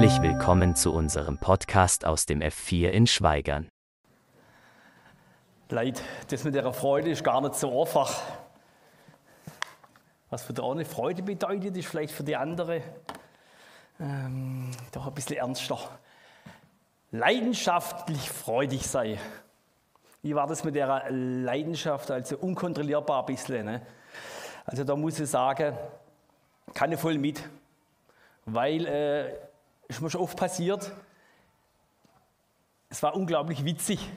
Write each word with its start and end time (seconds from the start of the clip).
Herzlich 0.00 0.22
willkommen 0.22 0.74
zu 0.74 0.94
unserem 0.94 1.36
Podcast 1.36 2.06
aus 2.06 2.24
dem 2.24 2.40
F4 2.40 2.88
in 2.88 3.06
Schweigern. 3.06 3.68
Leid, 5.68 6.00
das 6.30 6.42
mit 6.42 6.54
der 6.54 6.72
Freude 6.72 7.10
ist 7.10 7.22
gar 7.22 7.42
nicht 7.42 7.54
so 7.54 7.82
einfach. 7.82 8.18
Was 10.30 10.42
für 10.42 10.54
eine 10.64 10.86
Freude 10.86 11.22
bedeutet, 11.22 11.76
ist 11.76 11.86
vielleicht 11.86 12.14
für 12.14 12.24
die 12.24 12.34
andere 12.34 12.80
ähm, 14.00 14.70
doch 14.92 15.06
ein 15.06 15.12
bisschen 15.12 15.36
ernster. 15.36 15.78
Leidenschaftlich 17.10 18.30
freudig 18.30 18.86
sei. 18.86 19.18
Wie 20.22 20.34
war 20.34 20.46
das 20.46 20.64
mit 20.64 20.76
der 20.76 21.10
Leidenschaft, 21.10 22.10
also 22.10 22.38
unkontrollierbar 22.38 23.20
ein 23.20 23.26
bisschen? 23.26 23.66
Ne? 23.66 23.82
Also 24.64 24.82
da 24.82 24.96
muss 24.96 25.20
ich 25.20 25.28
sagen, 25.28 25.76
kann 26.72 26.90
ich 26.90 26.98
voll 26.98 27.18
mit. 27.18 27.42
Weil 28.46 28.86
äh, 28.86 29.49
ist 29.90 30.00
mir 30.00 30.08
schon 30.08 30.20
oft 30.20 30.36
passiert, 30.36 30.92
es 32.88 33.02
war 33.02 33.14
unglaublich 33.14 33.64
witzig, 33.64 34.08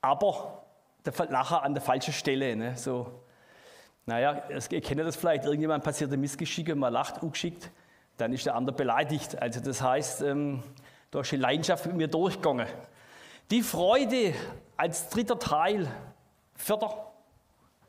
aber 0.00 0.64
nachher 1.28 1.62
an 1.62 1.74
der 1.74 1.82
falschen 1.82 2.12
Stelle. 2.12 2.54
Ne? 2.54 2.76
So, 2.76 3.22
naja, 4.06 4.42
ihr 4.48 4.80
kennt 4.80 5.00
das 5.00 5.16
vielleicht, 5.16 5.44
irgendjemand 5.44 5.82
passiert 5.82 6.12
ein 6.12 6.20
Missgeschick 6.20 6.68
und 6.68 6.78
man 6.78 6.92
lacht 6.92 7.22
ungeschickt, 7.22 7.70
dann 8.16 8.32
ist 8.32 8.46
der 8.46 8.54
andere 8.54 8.76
beleidigt. 8.76 9.40
Also 9.42 9.60
das 9.60 9.82
heißt, 9.82 10.22
ähm, 10.22 10.62
da 11.10 11.20
ist 11.20 11.32
die 11.32 11.36
Leidenschaft 11.36 11.86
mit 11.86 11.96
mir 11.96 12.08
durchgegangen. 12.08 12.68
Die 13.50 13.62
Freude 13.62 14.34
als 14.76 15.08
dritter 15.08 15.38
Teil, 15.38 15.90
vierter, 16.54 17.12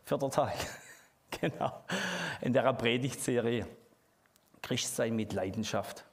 vierter 0.04 0.30
Teil, 0.32 0.58
genau, 1.42 1.84
in 2.42 2.54
der 2.54 2.74
Predigtserie. 2.74 3.68
Christsein 4.64 5.16
mit 5.16 5.34
Leidenschaft. 5.34 6.06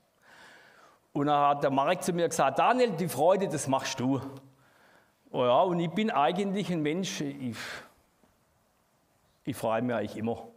Und 1.12 1.27
dann 1.27 1.48
hat 1.48 1.62
der 1.62 1.70
Marek 1.70 2.03
zu 2.03 2.12
mir 2.12 2.28
gesagt, 2.28 2.58
Daniel, 2.58 2.92
die 2.92 3.08
Freude, 3.08 3.48
das 3.48 3.66
machst 3.66 3.98
du. 3.98 4.20
Oh 5.30 5.44
ja, 5.44 5.61
und 5.62 5.80
ich 5.80 5.91
bin 5.91 6.11
eigentlich 6.11 6.70
ein 6.70 6.83
Mensch, 6.83 7.20
ich, 7.20 7.56
ich 9.44 9.56
freue 9.56 9.83
mich 9.83 9.94
eigentlich 9.94 10.17
immer. 10.17 10.48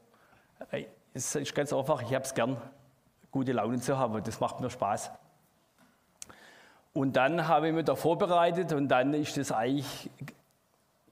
Es 1.14 1.36
ist 1.36 1.54
ganz 1.54 1.74
einfach, 1.74 2.02
ich 2.02 2.14
habe 2.14 2.26
es 2.26 2.34
gern, 2.34 2.58
gute 3.32 3.52
Laune 3.52 3.80
zu 3.80 3.98
haben, 3.98 4.24
das 4.24 4.40
macht 4.40 4.60
mir 4.60 4.70
Spaß. 4.70 5.12
Und 6.94 7.16
dann 7.16 7.48
habe 7.48 7.70
ich 7.70 7.74
mich 7.74 7.86
da 7.86 7.96
vorbereitet 7.96 8.72
und 8.74 8.88
dann 8.88 9.14
ist 9.14 9.36
das 9.38 9.52
eigentlich 9.52 10.10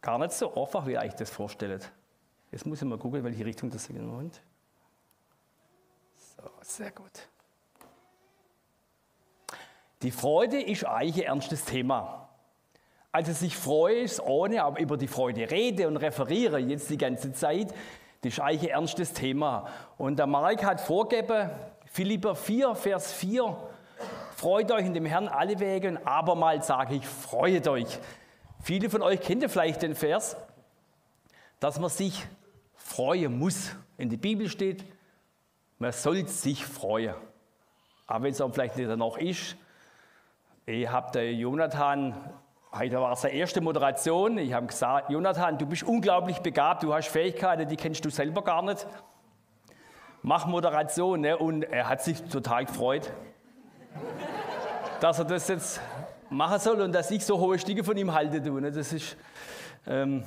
gar 0.02 0.20
nicht 0.20 0.32
so 0.32 0.54
einfach, 0.56 0.86
wie 0.86 0.94
ihr 0.94 1.00
euch 1.00 1.16
das 1.16 1.30
vorstellt. 1.30 1.92
Jetzt 2.52 2.66
muss 2.66 2.82
ich 2.82 2.88
mal 2.88 2.98
gucken, 2.98 3.24
welche 3.24 3.46
Richtung 3.46 3.70
das 3.70 3.88
geht. 3.88 3.98
So, 6.16 6.44
sehr 6.62 6.92
gut. 6.92 7.28
Die 10.04 10.12
Freude 10.12 10.60
ist 10.60 10.86
eigentlich 10.86 11.28
ein 11.28 11.36
ernstes 11.36 11.64
Thema. 11.66 12.30
Also 13.12 13.34
sich 13.34 13.56
freue 13.56 14.00
ist 14.00 14.22
ohne, 14.22 14.64
aber 14.64 14.80
über 14.80 14.98
die 14.98 15.08
Freude 15.08 15.52
rede 15.52 15.88
und 15.88 15.98
referiere 15.98 16.58
jetzt 16.60 16.90
die 16.90 16.98
ganze 16.98 17.34
Zeit, 17.34 17.74
das 18.22 18.34
ist 18.34 18.40
eigentlich 18.40 18.72
ein 18.72 18.82
ernstes 18.82 19.14
Thema. 19.14 19.68
Und 19.98 20.18
der 20.18 20.28
Mark 20.28 20.64
hat 20.64 20.80
vorgegeben, 20.80 21.50
Philipper 21.86 22.36
4, 22.36 22.74
Vers 22.76 23.14
4, 23.14 23.58
freut 24.36 24.72
euch 24.72 24.86
in 24.86 24.94
dem 24.94 25.06
Herrn 25.06 25.28
alle 25.28 25.60
Wege 25.60 25.90
und 25.90 25.98
abermals 25.98 26.68
sage 26.68 26.96
ich, 26.96 27.06
freut 27.06 27.68
euch. 27.68 28.00
Viele 28.62 28.90
von 28.90 29.02
euch 29.02 29.20
kennen 29.20 29.50
vielleicht 29.50 29.82
den 29.82 29.96
Vers, 29.96 30.38
dass 31.60 31.80
man 31.80 31.90
sich 31.90 32.26
freuen 32.76 33.38
muss. 33.38 33.76
In 33.98 34.10
der 34.10 34.18
Bibel 34.18 34.50
steht, 34.50 34.86
man 35.80 35.92
soll 35.92 36.28
sich 36.28 36.66
freuen. 36.66 37.16
Aber 38.08 38.24
wenn 38.24 38.32
es 38.32 38.42
auch 38.42 38.54
vielleicht 38.54 38.78
nicht 38.78 38.90
danach 38.90 39.18
ist, 39.18 39.56
ich 40.66 40.90
habe 40.90 41.12
der 41.12 41.34
Jonathan, 41.34 42.16
heute 42.72 43.02
war 43.02 43.16
seine 43.16 43.34
erste 43.34 43.62
Moderation, 43.62 44.38
ich 44.38 44.54
habe 44.54 44.68
gesagt, 44.68 45.10
Jonathan, 45.10 45.58
du 45.58 45.66
bist 45.66 45.84
unglaublich 45.84 46.40
begabt, 46.40 46.84
du 46.84 46.94
hast 46.94 47.08
Fähigkeiten, 47.08 47.68
die 47.68 47.76
kennst 47.76 48.06
du 48.06 48.10
selber 48.10 48.44
gar 48.44 48.62
nicht. 48.62 48.86
Mach 50.22 50.46
Moderation. 50.46 51.22
Ne? 51.22 51.36
Und 51.36 51.64
er 51.64 51.90
hat 51.90 52.04
sich 52.04 52.22
total 52.24 52.66
gefreut, 52.66 53.12
dass 55.00 55.18
er 55.18 55.26
das 55.26 55.48
jetzt 55.48 55.82
machen 56.30 56.60
soll 56.60 56.80
und 56.82 56.94
dass 56.94 57.10
ich 57.10 57.26
so 57.26 57.40
hohe 57.40 57.58
Stiege 57.58 57.84
von 57.84 57.98
ihm 57.98 58.14
halte. 58.14 58.40
Du, 58.40 58.60
ne? 58.60 58.72
Das 58.72 58.94
ist, 58.94 59.18
ähm, 59.88 60.24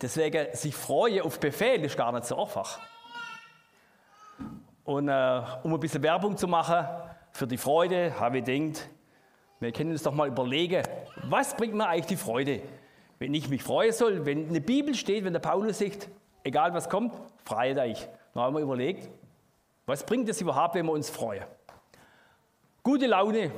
deswegen, 0.00 0.54
sich 0.54 0.74
freuen 0.74 1.22
auf 1.22 1.40
Befehl 1.40 1.82
ist 1.82 1.96
gar 1.96 2.12
nicht 2.12 2.26
so 2.26 2.40
einfach. 2.40 2.78
Und 4.84 5.08
äh, 5.08 5.42
um 5.62 5.72
ein 5.72 5.80
bisschen 5.80 6.02
Werbung 6.02 6.36
zu 6.36 6.46
machen 6.46 6.86
für 7.32 7.46
die 7.46 7.56
Freude, 7.56 8.20
habe 8.20 8.38
ich 8.38 8.44
gedacht, 8.44 8.86
wir 9.60 9.72
können 9.72 9.92
uns 9.92 10.02
doch 10.02 10.12
mal 10.12 10.28
überlegen, 10.28 10.82
was 11.24 11.56
bringt 11.56 11.74
mir 11.74 11.86
eigentlich 11.86 12.06
die 12.06 12.16
Freude? 12.16 12.62
Wenn 13.18 13.32
ich 13.34 13.48
mich 13.48 13.62
freuen 13.62 13.92
soll, 13.92 14.26
wenn 14.26 14.48
eine 14.48 14.60
Bibel 14.60 14.94
steht, 14.94 15.24
wenn 15.24 15.32
der 15.32 15.40
Paulus 15.40 15.78
sagt, 15.78 16.08
egal 16.42 16.74
was 16.74 16.88
kommt, 16.88 17.14
freut 17.44 17.78
euch. 17.78 18.06
Dann 18.34 18.42
haben 18.42 18.54
wir 18.56 18.62
überlegt, 18.62 19.08
was 19.86 20.04
bringt 20.04 20.28
es 20.28 20.40
überhaupt, 20.40 20.74
wenn 20.74 20.86
wir 20.86 20.92
uns 20.92 21.10
freuen? 21.10 21.44
Gute 22.82 23.06
Laune 23.06 23.50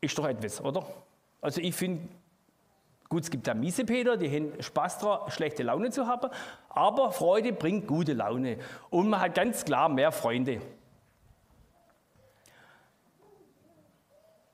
ist 0.00 0.18
doch 0.18 0.26
etwas, 0.26 0.60
oder? 0.60 0.84
Also 1.40 1.60
ich 1.60 1.74
finde, 1.74 2.08
gut, 3.08 3.24
es 3.24 3.30
gibt 3.30 3.46
da 3.46 3.54
miese 3.54 3.84
Peter, 3.84 4.16
die 4.16 4.28
haben 4.28 4.60
Spaß 4.60 4.98
daran, 4.98 5.30
schlechte 5.30 5.62
Laune 5.62 5.90
zu 5.90 6.06
haben, 6.06 6.30
aber 6.68 7.12
Freude 7.12 7.52
bringt 7.52 7.86
gute 7.86 8.14
Laune. 8.14 8.58
Und 8.90 9.08
man 9.08 9.20
hat 9.20 9.34
ganz 9.34 9.64
klar 9.64 9.88
mehr 9.88 10.10
Freunde. 10.12 10.60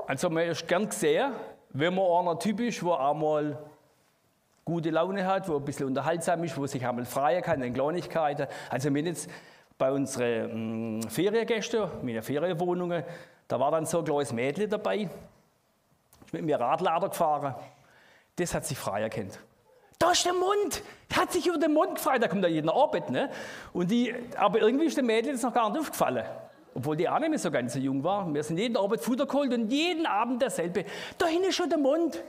Also 0.09 0.31
man 0.31 0.45
ist 0.45 0.67
gern 0.67 0.89
gesehen, 0.89 1.35
wenn 1.69 1.95
man 1.95 2.07
einer 2.07 2.39
Typ 2.39 2.61
ist, 2.61 2.81
der 2.81 2.99
einmal 2.99 3.59
gute 4.65 4.89
Laune 4.89 5.27
hat, 5.27 5.47
wo 5.51 5.57
ein 5.57 5.65
bisschen 5.67 5.85
unterhaltsam 5.85 6.43
ist, 6.45 6.57
wo 6.57 6.67
sich 6.67 6.85
einmal 6.87 7.05
freien 7.05 7.43
kann 7.43 7.63
in 7.63 7.75
Kleinigkeiten. 7.75 8.47
Also 8.71 8.95
wir 8.95 9.03
jetzt 9.03 9.29
bei 9.77 9.93
unseren 9.93 11.03
hm, 11.03 11.11
Feriengästen, 11.11 11.91
meine 12.01 12.23
Ferienwohnungen, 12.23 13.05
da 13.49 13.61
war 13.61 13.71
dann 13.71 13.85
so 13.85 13.99
ein 13.99 14.05
kleines 14.07 14.33
Mädchen 14.33 14.71
dabei, 14.71 15.11
ist 16.25 16.33
mit 16.33 16.43
mir 16.43 16.59
Radlader 16.59 17.11
gefahren. 17.11 17.55
Das 18.37 18.55
hat 18.55 18.65
sich 18.65 18.79
frei 18.79 19.03
erkannt. 19.03 19.39
Da 19.99 20.13
ist 20.13 20.25
der 20.25 20.33
Mund! 20.33 20.83
Hat 21.15 21.33
sich 21.33 21.47
über 21.47 21.59
den 21.59 21.75
Mund 21.75 21.97
gefreut, 21.97 22.23
da 22.23 22.29
kommt 22.29 22.45
ja 22.45 22.49
jeden 22.49 22.71
Arbeit. 22.71 23.11
Ne? 23.11 23.29
Und 23.75 23.91
die, 23.91 24.15
aber 24.39 24.61
irgendwie 24.61 24.87
ist 24.87 24.97
dem 24.97 25.05
Mädchen 25.05 25.33
das 25.33 25.43
noch 25.43 25.53
gar 25.53 25.69
nicht 25.69 25.81
aufgefallen. 25.81 26.25
Obwohl 26.79 26.97
die 26.97 27.09
auch 27.09 27.19
nicht 27.19 27.31
mehr 27.31 27.41
so 27.41 27.51
ganz 27.51 27.73
so 27.73 27.81
jung 27.81 28.05
war. 28.05 28.33
Wir 28.33 28.45
sind 28.45 28.57
jeden 28.57 28.77
Abend 28.77 29.01
Futter 29.01 29.27
geholt 29.27 29.53
und 29.53 29.69
jeden 29.69 30.07
Abend 30.07 30.41
derselbe. 30.41 30.85
Da 31.19 31.27
hinten 31.27 31.49
ist 31.49 31.57
schon 31.57 31.69
der 31.69 31.79
Mund. 31.79 32.23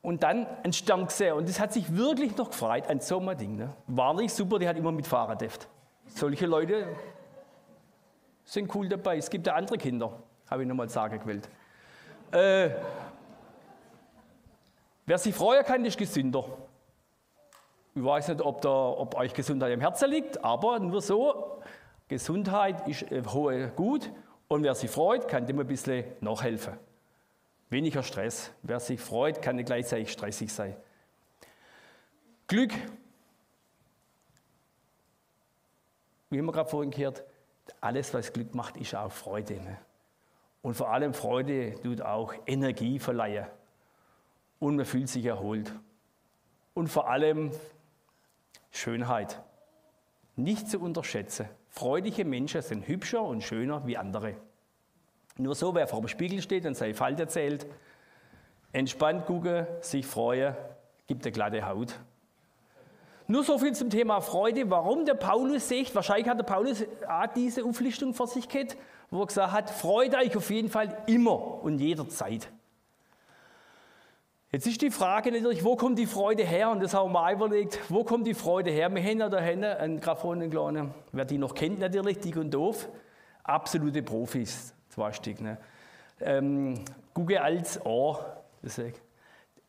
Und 0.00 0.22
dann 0.22 0.46
ein 0.62 0.72
Stern 0.72 1.04
gesehen. 1.04 1.34
Und 1.34 1.46
das 1.46 1.60
hat 1.60 1.74
sich 1.74 1.94
wirklich 1.94 2.34
noch 2.38 2.48
gefreut, 2.48 2.86
ein 2.88 3.00
Sommerding. 3.00 3.56
Ne? 3.56 3.74
War 3.88 4.14
nicht 4.14 4.32
super, 4.32 4.58
die 4.58 4.66
hat 4.66 4.78
immer 4.78 4.90
mit 4.90 5.06
Fahrraddeft. 5.06 5.68
Solche 6.06 6.46
Leute 6.46 6.86
sind 8.42 8.74
cool 8.74 8.88
dabei. 8.88 9.18
Es 9.18 9.28
gibt 9.28 9.46
ja 9.46 9.52
andere 9.52 9.76
Kinder, 9.76 10.10
habe 10.48 10.62
ich 10.62 10.68
nochmal 10.68 10.88
sagen 10.88 11.20
gewählt. 11.20 11.46
Äh, 12.32 12.70
wer 15.04 15.18
sich 15.18 15.34
freuen 15.34 15.62
kann, 15.62 15.84
ist 15.84 15.98
gesünder. 15.98 16.46
Ich 17.94 18.02
weiß 18.02 18.28
nicht, 18.28 18.40
ob, 18.40 18.62
da, 18.62 18.70
ob 18.70 19.14
euch 19.14 19.34
Gesundheit 19.34 19.74
im 19.74 19.80
Herzen 19.82 20.08
liegt, 20.08 20.42
aber 20.42 20.78
nur 20.78 21.02
so, 21.02 21.60
Gesundheit 22.08 22.86
ist 22.88 23.10
äh, 23.10 23.22
hohe 23.26 23.68
Gut 23.70 24.10
und 24.48 24.62
wer 24.62 24.74
sich 24.74 24.90
freut, 24.90 25.28
kann 25.28 25.46
dem 25.46 25.58
ein 25.58 25.66
bisschen 25.66 26.04
nachhelfen. 26.20 26.74
Weniger 27.70 28.02
Stress. 28.02 28.52
Wer 28.62 28.78
sich 28.80 29.00
freut, 29.00 29.40
kann 29.42 29.56
nicht 29.56 29.66
gleichzeitig 29.66 30.12
stressig 30.12 30.52
sein. 30.52 30.76
Glück, 32.46 32.72
wie 36.30 36.38
haben 36.38 36.46
wir 36.46 36.52
gerade 36.52 36.68
vorhin 36.68 36.90
gehört, 36.90 37.24
alles, 37.80 38.12
was 38.12 38.32
Glück 38.32 38.54
macht, 38.54 38.76
ist 38.76 38.94
auch 38.94 39.10
Freude. 39.10 39.54
Ne? 39.54 39.78
Und 40.62 40.74
vor 40.74 40.90
allem 40.90 41.14
Freude 41.14 41.74
tut 41.82 42.02
auch 42.02 42.34
Energie 42.46 42.98
verleihen. 42.98 43.46
Und 44.58 44.76
man 44.76 44.84
fühlt 44.84 45.08
sich 45.08 45.24
erholt. 45.24 45.72
Und 46.74 46.88
vor 46.88 47.08
allem 47.08 47.50
Schönheit. 48.70 49.42
Nicht 50.36 50.68
zu 50.68 50.80
unterschätzen. 50.80 51.48
Freudige 51.68 52.24
Menschen 52.24 52.62
sind 52.62 52.88
hübscher 52.88 53.22
und 53.22 53.42
schöner 53.42 53.86
wie 53.86 53.96
andere. 53.96 54.34
Nur 55.36 55.54
so, 55.54 55.74
wer 55.74 55.86
vor 55.86 56.00
dem 56.00 56.08
Spiegel 56.08 56.42
steht 56.42 56.66
und 56.66 56.76
seine 56.76 56.94
Falte 56.94 57.22
erzählt, 57.22 57.66
entspannt 58.72 59.26
gucken, 59.26 59.66
sich 59.80 60.06
freuen, 60.06 60.54
gibt 61.06 61.24
eine 61.24 61.32
glatte 61.32 61.66
Haut. 61.66 61.94
Nur 63.26 63.42
so 63.42 63.58
viel 63.58 63.72
zum 63.72 63.90
Thema 63.90 64.20
Freude. 64.20 64.68
Warum 64.70 65.06
der 65.06 65.14
Paulus 65.14 65.68
sagt, 65.68 65.94
wahrscheinlich 65.94 66.28
hat 66.28 66.38
der 66.38 66.44
Paulus 66.44 66.84
auch 67.08 67.26
diese 67.34 67.64
Auflistung 67.64 68.12
vor 68.12 68.26
sich 68.26 68.48
gehabt, 68.48 68.76
wo 69.10 69.20
er 69.22 69.26
gesagt 69.26 69.52
hat, 69.52 69.70
freut 69.70 70.14
euch 70.14 70.36
auf 70.36 70.50
jeden 70.50 70.68
Fall 70.68 70.96
immer 71.06 71.62
und 71.62 71.78
jederzeit. 71.78 72.48
Jetzt 74.54 74.68
ist 74.68 74.82
die 74.82 74.92
Frage 74.92 75.32
natürlich, 75.32 75.64
wo 75.64 75.74
kommt 75.74 75.98
die 75.98 76.06
Freude 76.06 76.44
her? 76.44 76.70
Und 76.70 76.80
das 76.80 76.94
haben 76.94 77.08
wir 77.08 77.20
mal 77.20 77.34
überlegt, 77.34 77.80
wo 77.88 78.04
kommt 78.04 78.24
die 78.24 78.34
Freude 78.34 78.70
her? 78.70 78.88
Wir 78.94 79.02
haben 79.02 79.18
da 79.18 79.40
hinten 79.40 79.64
einen 79.64 79.98
Grafon, 79.98 80.40
einen 80.40 80.48
kleinen, 80.48 80.94
wer 81.10 81.24
die 81.24 81.38
noch 81.38 81.56
kennt 81.56 81.80
natürlich, 81.80 82.20
dick 82.20 82.36
und 82.36 82.54
doof, 82.54 82.88
absolute 83.42 84.00
Profis. 84.04 84.72
zwei 84.90 85.10
Stück. 85.10 85.40
Ne? 85.40 85.58
Ähm, 86.20 86.84
Google 87.14 87.38
als 87.38 87.84
Ohr. 87.84 88.44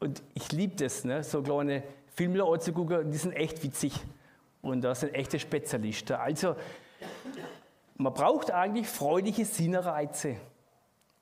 Und 0.02 0.22
ich 0.36 0.52
liebe 0.52 0.76
das, 0.76 1.04
ne? 1.04 1.24
so 1.24 1.42
kleine 1.42 1.82
Filme 2.14 2.44
anzugucken, 2.44 3.10
die 3.10 3.18
sind 3.18 3.32
echt 3.32 3.64
witzig. 3.64 4.00
Und 4.62 4.84
da 4.84 4.94
sind 4.94 5.16
echte 5.16 5.40
Spezialisten. 5.40 6.14
Also, 6.14 6.56
man 7.98 8.14
braucht 8.14 8.52
eigentlich 8.52 8.86
freudige 8.86 9.46
Sinnereize. 9.46 10.36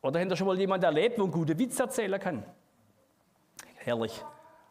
Oder 0.02 0.20
hat 0.20 0.30
da 0.30 0.36
schon 0.36 0.48
mal 0.48 0.60
jemand 0.60 0.84
erlebt, 0.84 1.16
der 1.16 1.24
einen 1.24 1.32
guten 1.32 1.58
Witz 1.58 1.80
erzählen 1.80 2.20
kann? 2.20 2.44
Herrlich. 3.84 4.24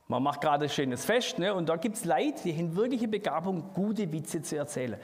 Man 0.09 0.23
macht 0.23 0.41
gerade 0.41 0.65
ein 0.65 0.71
schönes 0.71 1.05
Fest 1.05 1.39
ne? 1.39 1.55
und 1.55 1.69
da 1.69 1.77
gibt 1.77 1.97
es 1.97 2.05
Leute, 2.05 2.43
die 2.45 2.57
haben 2.57 2.75
wirkliche 2.77 3.09
Begabung, 3.09 3.73
gute 3.73 4.11
Witze 4.13 4.43
zu 4.43 4.57
erzählen. 4.57 4.99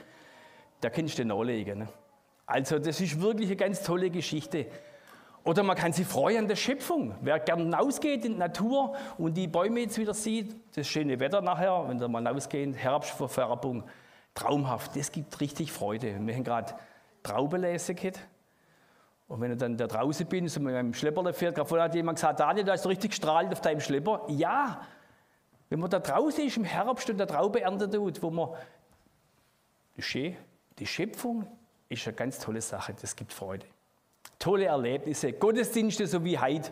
Da 0.81 0.91
kannst 0.91 1.15
du 1.19 1.23
den 1.23 1.29
nachlegen. 1.29 1.81
Ne? 1.81 1.89
Also 2.47 2.79
das 2.79 3.01
ist 3.01 3.21
wirklich 3.21 3.49
eine 3.49 3.57
ganz 3.57 3.83
tolle 3.83 4.11
Geschichte. 4.11 4.67
Oder 5.45 5.63
man 5.63 5.77
kann 5.77 5.93
sich 5.93 6.07
freuen 6.07 6.39
an 6.39 6.49
der 6.49 6.57
Schöpfung. 6.57 7.15
Wer 7.21 7.39
gerne 7.39 7.65
hinausgeht 7.65 8.25
in 8.25 8.33
die 8.33 8.39
Natur 8.39 8.95
und 9.19 9.35
die 9.35 9.47
Bäume 9.47 9.81
jetzt 9.81 9.99
wieder 9.99 10.15
sieht, 10.15 10.57
das 10.75 10.87
schöne 10.87 11.21
Wetter 11.21 11.41
nachher, 11.41 11.89
wenn 11.89 11.99
da 11.99 12.09
mal 12.09 12.19
hinausgehen, 12.19 12.75
Herbstverfärbung, 12.75 13.85
traumhaft, 14.35 14.97
das 14.97 15.13
gibt 15.13 15.41
richtig 15.41 15.73
Freude. 15.73 16.19
Wir 16.21 16.35
haben 16.35 16.45
gerade 16.45 16.75
Traubenlese 17.23 17.95
gehabt. 17.95 18.21
Und 19.29 19.43
wenn 19.43 19.53
ich 19.53 19.59
dann 19.59 19.77
da 19.77 19.87
draußen 19.87 20.27
bin, 20.27 20.49
so 20.49 20.59
mit 20.59 20.73
meinem 20.73 20.95
Schlepper 20.95 21.33
fährt, 21.35 21.55
gerade 21.55 21.69
vorhin 21.69 21.85
hat 21.85 21.95
jemand 21.95 22.17
gesagt, 22.17 22.41
Daniel, 22.41 22.65
da 22.65 22.73
ist 22.73 22.87
richtig 22.87 23.11
gestrahlt 23.11 23.53
auf 23.53 23.61
deinem 23.61 23.81
Schlepper. 23.81 24.25
Ja, 24.29 24.81
wenn 25.69 25.81
man 25.81 25.91
da 25.91 25.99
draußen 25.99 26.47
ist 26.47 26.57
im 26.57 26.65
Herbst 26.65 27.11
und 27.11 27.19
der 27.19 27.27
Traube 27.27 27.61
erntet 27.61 27.95
wo 27.95 28.31
man, 28.31 28.51
die 30.79 30.87
Schöpfung 30.87 31.47
ist 31.91 32.07
eine 32.07 32.17
ganz 32.17 32.39
tolle 32.39 32.63
Sache, 32.63 32.95
das 32.99 33.15
gibt 33.17 33.33
Freude. 33.33 33.67
Tolle 34.39 34.67
Erlebnisse, 34.67 35.33
Gottesdienste 35.33 36.07
so 36.07 36.25
wie 36.25 36.39
heute, 36.39 36.71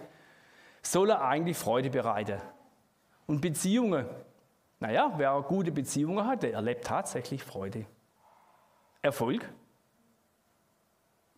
sollen 0.80 1.10
eigentlich 1.10 1.58
Freude 1.58 1.90
bereiten. 1.90 2.40
Und 3.26 3.40
Beziehungen, 3.40 4.06
naja, 4.78 5.12
wer 5.16 5.42
gute 5.42 5.72
Beziehungen 5.72 6.26
hat, 6.26 6.42
der 6.42 6.54
erlebt 6.54 6.86
tatsächlich 6.86 7.42
Freude. 7.42 7.84
Erfolg, 9.02 9.46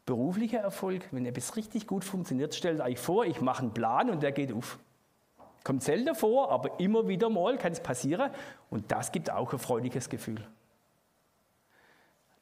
beruflicher 0.09 0.61
Erfolg, 0.61 1.07
wenn 1.11 1.27
etwas 1.27 1.55
richtig 1.55 1.87
gut 1.87 2.03
funktioniert, 2.03 2.55
stellt 2.55 2.81
euch 2.81 2.99
vor, 2.99 3.27
ich 3.27 3.43
mache 3.43 3.61
einen 3.61 3.75
Plan 3.75 4.09
und 4.09 4.23
der 4.23 4.33
geht 4.33 4.55
auf. 4.55 4.79
Kommt 5.65 5.83
selten 5.83 6.15
vor, 6.15 6.51
aber 6.51 6.81
immer 6.81 7.07
wieder 7.09 7.29
mal 7.29 7.59
kann 7.59 7.73
es 7.73 7.81
passieren 7.81 8.31
und 8.71 8.91
das 8.91 9.13
gibt 9.13 9.31
auch 9.31 9.53
ein 9.53 9.59
freudiges 9.59 10.09
Gefühl. 10.09 10.43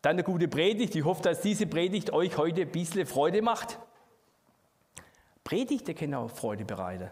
Dann 0.00 0.12
eine 0.12 0.22
gute 0.22 0.46
Predigt. 0.46 0.94
Ich 0.94 1.04
hoffe, 1.04 1.22
dass 1.22 1.40
diese 1.40 1.66
Predigt 1.66 2.12
euch 2.12 2.36
heute 2.36 2.62
ein 2.62 2.70
bisschen 2.70 3.04
Freude 3.04 3.42
macht. 3.42 3.80
Predigte 5.42 5.92
können 5.92 6.14
auch 6.14 6.30
Freude 6.30 6.64
bereiten. 6.64 7.10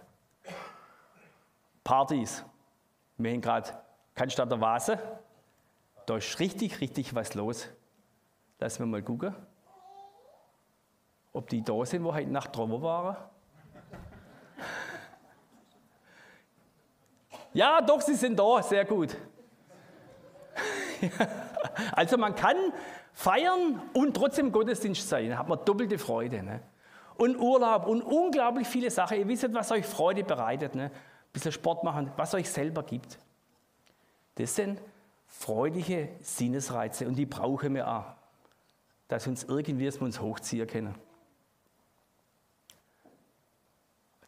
Partys. 1.83 2.45
Wir 3.17 3.33
haben 3.33 3.41
gerade 3.41 3.71
Cannstatt 4.15 4.53
der 4.53 4.61
Vase. 4.61 5.01
Da 6.07 6.17
ist 6.17 6.39
richtig, 6.39 6.81
richtig 6.81 7.13
was 7.13 7.35
los. 7.35 7.67
Lassen 8.61 8.79
wir 8.81 8.87
mal 8.87 9.03
gucken 9.03 9.35
ob 11.35 11.49
die 11.51 11.63
da 11.63 11.85
sind, 11.85 12.03
wo 12.05 12.15
heute 12.15 12.31
Nacht 12.31 12.57
drüber 12.57 12.81
waren. 12.81 13.17
Ja, 17.53 17.81
doch, 17.81 18.01
sie 18.01 18.15
sind 18.15 18.39
da, 18.39 18.63
sehr 18.63 18.85
gut. 18.85 19.17
also 21.93 22.17
man 22.17 22.35
kann 22.35 22.57
feiern 23.13 23.83
und 23.93 24.15
trotzdem 24.17 24.51
Gottesdienst 24.51 25.09
sein, 25.09 25.31
da 25.31 25.39
hat 25.39 25.49
man 25.49 25.65
doppelte 25.65 25.99
Freude. 25.99 26.43
Ne? 26.43 26.61
Und 27.17 27.37
Urlaub 27.37 27.87
und 27.87 28.03
unglaublich 28.03 28.67
viele 28.67 28.91
Sachen. 28.91 29.19
Ihr 29.19 29.29
wisst, 29.29 29.53
was 29.53 29.71
euch 29.71 29.87
Freude 29.87 30.25
bereitet. 30.25 30.75
Ne? 30.75 30.85
Ein 30.85 30.91
bisschen 31.33 31.53
Sport 31.53 31.85
machen, 31.85 32.11
was 32.17 32.35
euch 32.35 32.49
selber 32.49 32.83
gibt. 32.83 33.19
Das 34.37 34.55
sind 34.55 34.81
freudige 35.27 36.09
Sinnesreize 36.21 37.07
und 37.07 37.17
die 37.17 37.27
brauchen 37.27 37.75
wir 37.75 37.89
auch, 37.89 38.05
dass 39.09 39.27
uns 39.27 39.45
irgendwie 39.45 39.87
dass 39.87 40.01
wir 40.01 40.07
uns 40.07 40.21
hochziehen 40.21 40.67
können. 40.67 40.95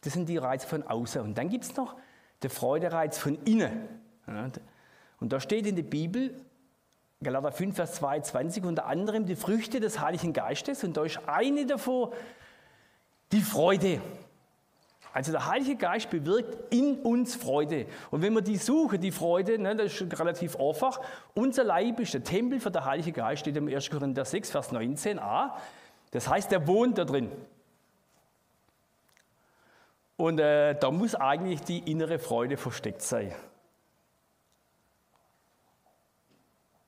Das 0.06 0.12
sind 0.12 0.28
die 0.28 0.36
Reize 0.36 0.68
von 0.68 0.84
außen. 0.84 1.20
Und 1.20 1.36
dann 1.36 1.48
gibt 1.48 1.64
es 1.64 1.74
noch 1.74 1.96
den 2.40 2.48
Freudereiz 2.48 3.18
von 3.18 3.36
innen. 3.44 3.88
Und 5.18 5.32
da 5.32 5.40
steht 5.40 5.66
in 5.66 5.74
der 5.74 5.82
Bibel, 5.82 6.32
Galater 7.20 7.50
5, 7.50 7.74
Vers 7.74 7.94
22, 7.94 8.62
unter 8.62 8.86
anderem 8.86 9.26
die 9.26 9.34
Früchte 9.34 9.80
des 9.80 9.98
Heiligen 9.98 10.32
Geistes. 10.32 10.84
Und 10.84 10.96
da 10.96 11.04
ist 11.04 11.18
eine 11.26 11.66
davon 11.66 12.12
die 13.32 13.40
Freude. 13.40 14.00
Also 15.12 15.32
der 15.32 15.48
Heilige 15.48 15.74
Geist 15.74 16.08
bewirkt 16.08 16.72
in 16.72 17.00
uns 17.00 17.34
Freude. 17.34 17.86
Und 18.12 18.22
wenn 18.22 18.32
wir 18.32 18.42
die 18.42 18.58
suchen, 18.58 19.00
die 19.00 19.10
Freude, 19.10 19.58
ne, 19.58 19.74
das 19.74 20.00
ist 20.00 20.20
relativ 20.20 20.54
einfach. 20.54 21.00
Unser 21.34 21.64
Leib 21.64 21.98
ist 21.98 22.14
der 22.14 22.22
Tempel 22.22 22.60
für 22.60 22.70
den 22.70 22.84
Heiligen 22.84 23.12
Geist, 23.12 23.40
steht 23.40 23.56
im 23.56 23.66
1. 23.66 23.90
Korinther 23.90 24.24
6, 24.24 24.52
Vers 24.52 24.70
19a. 24.70 25.50
Das 26.12 26.28
heißt, 26.28 26.52
der 26.52 26.68
wohnt 26.68 26.96
da 26.96 27.04
drin. 27.04 27.32
Und 30.16 30.38
äh, 30.40 30.74
da 30.78 30.90
muss 30.90 31.14
eigentlich 31.14 31.62
die 31.62 31.90
innere 31.90 32.18
Freude 32.18 32.56
versteckt 32.56 33.02
sein. 33.02 33.34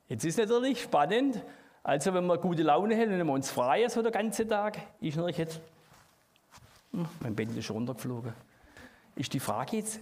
Jetzt 0.09 0.25
ist 0.25 0.39
natürlich 0.39 0.83
spannend, 0.83 1.43
also 1.83 2.15
wenn 2.15 2.27
wir 2.27 2.39
gute 2.39 2.63
Laune 2.63 2.97
haben 2.97 3.13
und 3.13 3.27
wir 3.27 3.33
uns 3.33 3.51
frei 3.51 3.87
so 3.89 4.01
den 4.01 4.13
ganzen 4.13 4.49
Tag, 4.49 4.79
ist 5.01 5.17
natürlich 5.17 5.37
jetzt, 5.37 5.61
hm, 6.93 7.07
mein 7.21 7.37
Bett 7.37 7.55
ist 7.55 7.71
runtergeflogen, 7.71 8.33
ist 9.15 9.35
die 9.35 9.41
Frage 9.41 9.77
jetzt, 9.77 10.01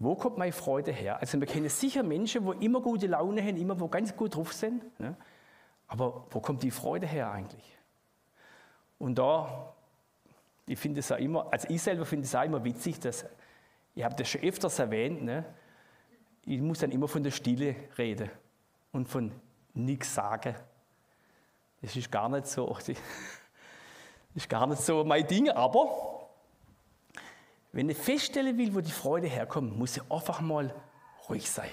wo 0.00 0.16
kommt 0.16 0.38
meine 0.38 0.52
Freude 0.52 0.90
her? 0.90 1.20
Also 1.20 1.38
wir 1.38 1.46
kennen 1.46 1.68
sicher 1.68 2.02
Menschen, 2.02 2.44
wo 2.44 2.52
immer 2.52 2.80
gute 2.80 3.06
Laune 3.06 3.42
haben, 3.42 3.56
immer 3.56 3.78
wo 3.78 3.86
ganz 3.88 4.16
gut 4.16 4.34
drauf 4.34 4.52
sind, 4.52 4.82
ne? 5.00 5.16
aber 5.86 6.26
wo 6.30 6.40
kommt 6.40 6.64
die 6.64 6.70
Freude 6.72 7.06
her 7.06 7.30
eigentlich? 7.30 7.76
Und 8.98 9.18
da 9.18 9.72
ich 10.68 10.78
finde 10.78 11.00
es 11.00 11.10
auch 11.10 11.16
immer, 11.16 11.50
also 11.50 11.66
ich 11.70 11.80
selber 11.80 12.04
finde 12.04 12.26
es 12.26 12.34
auch 12.34 12.42
immer 12.42 12.62
witzig, 12.62 13.00
dass, 13.00 13.24
ich 13.94 14.04
habe 14.04 14.14
das 14.14 14.28
schon 14.28 14.42
öfters 14.42 14.78
erwähnt, 14.78 15.22
ne? 15.22 15.44
ich 16.44 16.60
muss 16.60 16.80
dann 16.80 16.92
immer 16.92 17.08
von 17.08 17.22
der 17.22 17.30
Stille 17.30 17.74
reden 17.96 18.30
und 18.92 19.08
von 19.08 19.32
nichts 19.74 20.14
sagen. 20.14 20.54
Das 21.80 21.96
ist 21.96 22.10
gar 22.10 22.28
nicht 22.28 22.46
so, 22.46 22.66
das 22.74 22.96
ist 24.34 24.48
gar 24.48 24.66
nicht 24.66 24.82
so 24.82 25.04
mein 25.04 25.26
Ding, 25.26 25.50
aber 25.50 26.28
wenn 27.72 27.88
ich 27.88 27.96
feststellen 27.96 28.56
will, 28.58 28.74
wo 28.74 28.80
die 28.80 28.90
Freude 28.90 29.26
herkommt, 29.26 29.76
muss 29.76 29.96
ich 29.96 30.10
einfach 30.10 30.40
mal 30.40 30.74
ruhig 31.28 31.50
sein. 31.50 31.70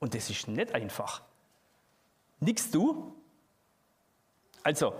Und 0.00 0.14
das 0.14 0.30
ist 0.30 0.46
nicht 0.48 0.74
einfach. 0.74 1.22
Nichts 2.40 2.70
tun. 2.70 3.12
Also, 4.62 4.94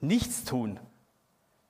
nichts 0.00 0.44
tun 0.44 0.78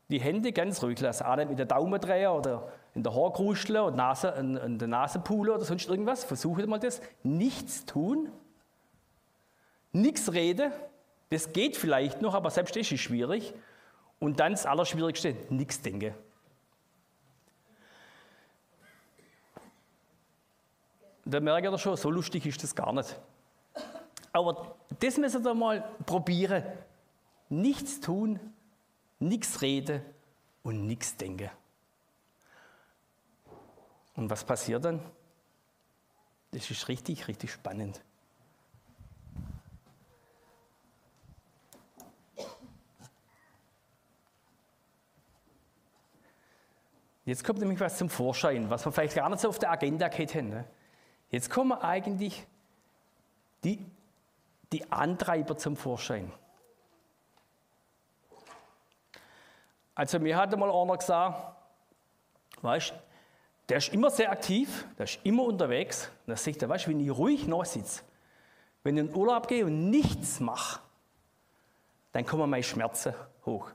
die 0.08 0.20
Hände 0.20 0.52
ganz 0.52 0.82
ruhig 0.82 1.00
lassen. 1.00 1.24
Auch 1.24 1.36
nicht 1.36 1.48
mit 1.48 1.58
der 1.58 1.66
Daumendreher 1.66 2.32
oder 2.32 2.68
in 2.94 3.02
der 3.02 3.14
Haarkruschel 3.14 3.78
und 3.78 3.96
Nase, 3.96 4.28
in, 4.38 4.56
in 4.56 4.78
der 4.78 4.88
Nasenpule 4.88 5.54
oder 5.54 5.64
sonst 5.64 5.88
irgendwas. 5.88 6.24
Versuche 6.24 6.66
mal 6.66 6.78
das. 6.78 7.00
Nichts 7.22 7.84
tun, 7.86 8.30
nichts 9.92 10.32
reden. 10.32 10.72
Das 11.30 11.52
geht 11.52 11.76
vielleicht 11.76 12.22
noch, 12.22 12.34
aber 12.34 12.50
selbst 12.50 12.76
das 12.76 12.92
ist 12.92 13.00
schwierig. 13.00 13.54
Und 14.20 14.40
dann 14.40 14.52
das 14.52 14.66
Allerschwierigste, 14.66 15.34
nichts 15.50 15.80
denken. 15.82 16.14
Da 21.24 21.40
merkt 21.40 21.66
ihr 21.66 21.78
schon, 21.78 21.96
so 21.96 22.10
lustig 22.10 22.46
ist 22.46 22.62
das 22.62 22.74
gar 22.74 22.92
nicht. 22.92 23.18
Aber 24.32 24.76
das 25.00 25.16
müssen 25.16 25.44
wir 25.44 25.54
mal 25.54 25.84
probieren. 26.04 26.62
Nichts 27.48 28.00
tun, 28.00 28.38
nichts 29.28 29.62
reden 29.62 30.02
und 30.62 30.86
nichts 30.86 31.16
denken. 31.16 31.50
Und 34.16 34.30
was 34.30 34.44
passiert 34.44 34.84
dann? 34.84 35.00
Das 36.52 36.70
ist 36.70 36.88
richtig, 36.88 37.26
richtig 37.26 37.52
spannend. 37.52 38.00
Jetzt 47.24 47.42
kommt 47.42 47.58
nämlich 47.58 47.80
was 47.80 47.96
zum 47.96 48.10
Vorschein, 48.10 48.68
was 48.68 48.84
wir 48.84 48.92
vielleicht 48.92 49.16
gar 49.16 49.28
nicht 49.30 49.40
so 49.40 49.48
auf 49.48 49.58
der 49.58 49.70
Agenda 49.70 50.08
hätten. 50.08 50.50
Ne? 50.50 50.64
Jetzt 51.30 51.50
kommen 51.50 51.72
eigentlich 51.72 52.46
die, 53.64 53.84
die 54.72 54.92
Antreiber 54.92 55.56
zum 55.56 55.76
Vorschein. 55.76 56.30
Also 59.94 60.18
mir 60.18 60.36
hat 60.36 60.56
mal 60.58 60.70
einer 60.70 60.96
gesagt, 60.96 61.56
weißt, 62.62 62.94
der 63.68 63.78
ist 63.78 63.92
immer 63.92 64.10
sehr 64.10 64.30
aktiv, 64.30 64.86
der 64.98 65.04
ist 65.04 65.20
immer 65.24 65.44
unterwegs. 65.44 66.10
Und 66.26 66.32
da 66.32 66.36
sagt 66.36 66.62
er, 66.62 66.68
weißt, 66.68 66.88
wenn 66.88 67.00
ich 67.00 67.10
ruhig 67.10 67.46
sitze, 67.64 68.02
wenn 68.82 68.96
ich 68.96 69.00
in 69.02 69.08
den 69.08 69.16
Urlaub 69.16 69.48
gehe 69.48 69.64
und 69.64 69.90
nichts 69.90 70.40
mache, 70.40 70.80
dann 72.12 72.26
kommen 72.26 72.50
meine 72.50 72.62
Schmerzen 72.62 73.14
hoch. 73.46 73.70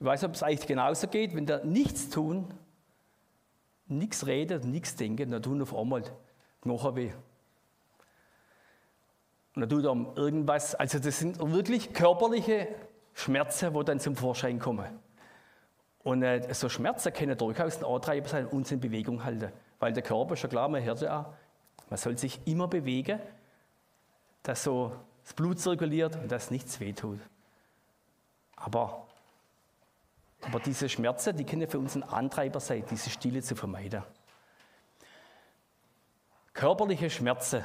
Ich 0.00 0.06
weiß, 0.06 0.24
ob 0.24 0.34
es 0.34 0.42
eigentlich 0.42 0.66
genauso 0.66 1.06
geht, 1.06 1.34
wenn 1.36 1.46
der 1.46 1.64
nichts 1.64 2.10
tun, 2.10 2.52
nichts 3.86 4.26
redet, 4.26 4.64
nichts 4.64 4.96
denken, 4.96 5.30
dann 5.30 5.42
tun 5.42 5.62
auf 5.62 5.74
einmal 5.76 6.02
Knochen 6.62 6.96
weh. 6.96 7.12
Und 9.54 9.60
dann 9.60 9.68
tut 9.68 9.84
er 9.84 10.16
irgendwas, 10.16 10.74
also 10.74 10.98
das 10.98 11.18
sind 11.18 11.38
wirklich 11.38 11.92
körperliche 11.92 12.68
Schmerzen, 13.14 13.72
die 13.74 13.84
dann 13.84 14.00
zum 14.00 14.16
Vorschein 14.16 14.58
kommen. 14.58 14.86
Und 16.02 16.22
äh, 16.22 16.52
so 16.52 16.68
Schmerzen 16.68 17.12
können 17.12 17.36
durchaus 17.36 17.78
ein 17.78 17.84
Antreiber 17.84 18.28
sein, 18.28 18.46
uns 18.46 18.72
in 18.72 18.80
Bewegung 18.80 19.22
halten. 19.24 19.52
Weil 19.78 19.92
der 19.92 20.02
Körper, 20.02 20.34
ja 20.34 20.48
klar, 20.48 20.68
man 20.68 20.82
hört 20.82 21.00
ja 21.00 21.20
auch, 21.20 21.34
man 21.90 21.98
soll 21.98 22.16
sich 22.18 22.40
immer 22.46 22.68
bewegen, 22.68 23.20
dass 24.42 24.64
so 24.64 24.96
das 25.22 25.34
Blut 25.34 25.60
zirkuliert 25.60 26.16
und 26.16 26.30
dass 26.30 26.50
nichts 26.50 26.80
wehtut. 26.80 27.20
Aber, 28.56 29.06
aber 30.42 30.60
diese 30.60 30.88
Schmerzen, 30.88 31.36
die 31.36 31.44
können 31.44 31.68
für 31.68 31.78
uns 31.78 31.94
ein 31.94 32.02
Antreiber 32.02 32.60
sein, 32.60 32.84
diese 32.90 33.10
Stille 33.10 33.42
zu 33.42 33.54
vermeiden. 33.54 34.02
Körperliche 36.52 37.08
Schmerzen. 37.08 37.64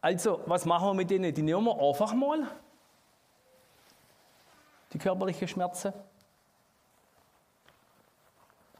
Also, 0.00 0.42
was 0.46 0.64
machen 0.64 0.88
wir 0.88 0.94
mit 0.94 1.10
denen? 1.10 1.32
Die 1.32 1.42
nehmen 1.42 1.64
wir 1.64 1.80
einfach 1.80 2.12
mal. 2.12 2.46
Die 4.94 4.98
körperlichen 4.98 5.48
Schmerzen 5.48 5.92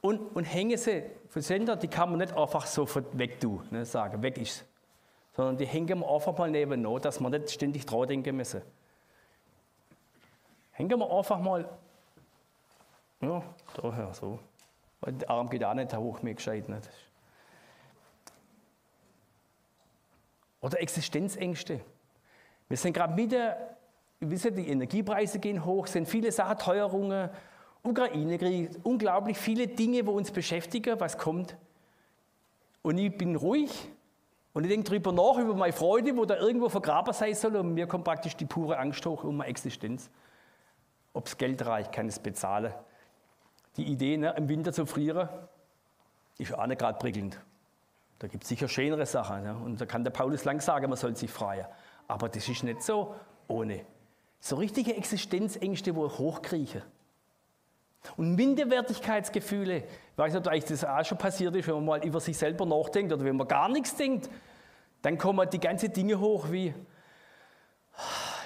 und, 0.04 0.36
und 0.36 0.44
hängen 0.44 0.76
sie 0.76 1.02
für 1.30 1.40
Sender, 1.40 1.76
die 1.76 1.88
kann 1.88 2.10
man 2.10 2.18
nicht 2.18 2.36
einfach 2.36 2.66
so 2.66 2.86
weg 3.14 3.40
tun, 3.40 3.66
ne, 3.70 3.86
sagen, 3.86 4.22
weg 4.22 4.36
ist 4.36 4.62
Sondern 5.32 5.56
die 5.56 5.64
hängen 5.64 5.98
wir 5.98 6.10
einfach 6.10 6.36
mal 6.36 6.50
nebenan, 6.50 7.00
dass 7.00 7.20
man 7.20 7.32
nicht 7.32 7.50
ständig 7.50 7.86
dran 7.86 8.06
denken 8.06 8.36
müssen. 8.36 8.60
Hängen 10.72 10.98
wir 11.00 11.10
einfach 11.10 11.38
mal, 11.38 11.66
ja, 13.22 13.42
daher 13.80 14.12
so. 14.12 14.38
Weil 15.00 15.14
der 15.14 15.30
Arm 15.30 15.48
geht 15.48 15.64
auch 15.64 15.72
nicht 15.72 15.96
hoch, 15.96 16.20
mir 16.20 16.34
gescheit 16.34 16.68
nicht. 16.68 16.90
Oder 20.60 20.80
Existenzängste. 20.80 21.80
Wir 22.68 22.76
sind 22.76 22.92
gerade 22.92 23.14
mit 23.14 23.32
der, 24.24 24.30
wissen, 24.30 24.54
die 24.54 24.68
Energiepreise 24.68 25.38
gehen 25.38 25.64
hoch, 25.64 25.86
sind 25.86 26.08
viele 26.08 26.32
Sachen, 26.32 26.58
Teuerungen, 26.58 27.30
Ukraine-Krieg, 27.82 28.70
unglaublich 28.82 29.36
viele 29.36 29.66
Dinge, 29.66 30.06
wo 30.06 30.12
uns 30.12 30.30
beschäftigen, 30.30 30.98
was 30.98 31.18
kommt. 31.18 31.56
Und 32.82 32.98
ich 32.98 33.16
bin 33.16 33.36
ruhig 33.36 33.70
und 34.52 34.64
ich 34.64 34.70
denke 34.70 34.88
darüber 34.88 35.12
nach, 35.12 35.38
über 35.38 35.54
meine 35.54 35.72
Freude, 35.72 36.16
wo 36.16 36.24
da 36.24 36.36
irgendwo 36.36 36.68
vergraben 36.68 37.12
sein 37.12 37.34
soll. 37.34 37.56
Und 37.56 37.74
mir 37.74 37.86
kommt 37.86 38.04
praktisch 38.04 38.36
die 38.36 38.46
pure 38.46 38.78
Angst 38.78 39.04
hoch 39.04 39.24
um 39.24 39.38
meine 39.38 39.50
Existenz. 39.50 40.10
Ob 41.12 41.26
es 41.26 41.36
Geld 41.36 41.64
reicht, 41.64 41.92
kann 41.92 42.08
es 42.08 42.18
bezahlen. 42.18 42.72
Die 43.76 43.84
Idee, 43.84 44.16
ne, 44.16 44.34
im 44.36 44.48
Winter 44.48 44.72
zu 44.72 44.86
frieren, 44.86 45.28
ist 46.38 46.54
auch 46.54 46.66
nicht 46.66 46.78
gerade 46.78 46.98
prickelnd. 46.98 47.40
Da 48.18 48.28
gibt 48.28 48.44
es 48.44 48.48
sicher 48.48 48.68
schönere 48.68 49.06
Sachen. 49.06 49.42
Ne? 49.42 49.54
Und 49.54 49.80
da 49.80 49.86
kann 49.86 50.04
der 50.04 50.10
Paulus 50.10 50.44
lang 50.44 50.60
sagen, 50.60 50.88
man 50.88 50.96
soll 50.96 51.16
sich 51.16 51.30
freuen. 51.30 51.66
Aber 52.08 52.28
das 52.28 52.48
ist 52.48 52.62
nicht 52.62 52.82
so 52.82 53.14
ohne. 53.48 53.84
So 54.44 54.56
richtige 54.56 54.94
Existenzängste, 54.94 55.96
wo 55.96 56.04
ich 56.04 56.18
hochkrieche. 56.18 56.82
Und 58.18 58.34
Minderwertigkeitsgefühle, 58.34 59.78
ich 59.78 60.18
weiß 60.18 60.34
nicht, 60.34 60.46
ob 60.46 60.52
euch 60.52 60.66
das 60.66 60.84
auch 60.84 61.02
schon 61.02 61.16
passiert 61.16 61.56
ist, 61.56 61.66
wenn 61.66 61.76
man 61.76 61.84
mal 61.86 62.04
über 62.04 62.20
sich 62.20 62.36
selber 62.36 62.66
nachdenkt 62.66 63.10
oder 63.10 63.24
wenn 63.24 63.36
man 63.36 63.48
gar 63.48 63.70
nichts 63.70 63.96
denkt, 63.96 64.28
dann 65.00 65.16
kommen 65.16 65.48
die 65.48 65.58
ganzen 65.58 65.90
Dinge 65.94 66.20
hoch 66.20 66.50
wie, 66.50 66.74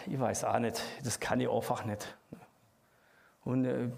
ich 0.07 0.21
weiß 0.21 0.45
auch 0.45 0.61
nicht, 0.61 0.81
das 1.03 1.19
kann 1.19 1.41
ich 1.41 1.51
einfach 1.51 1.85
nicht. 1.85 2.17
Und 3.45 3.65
äh, 3.65 3.89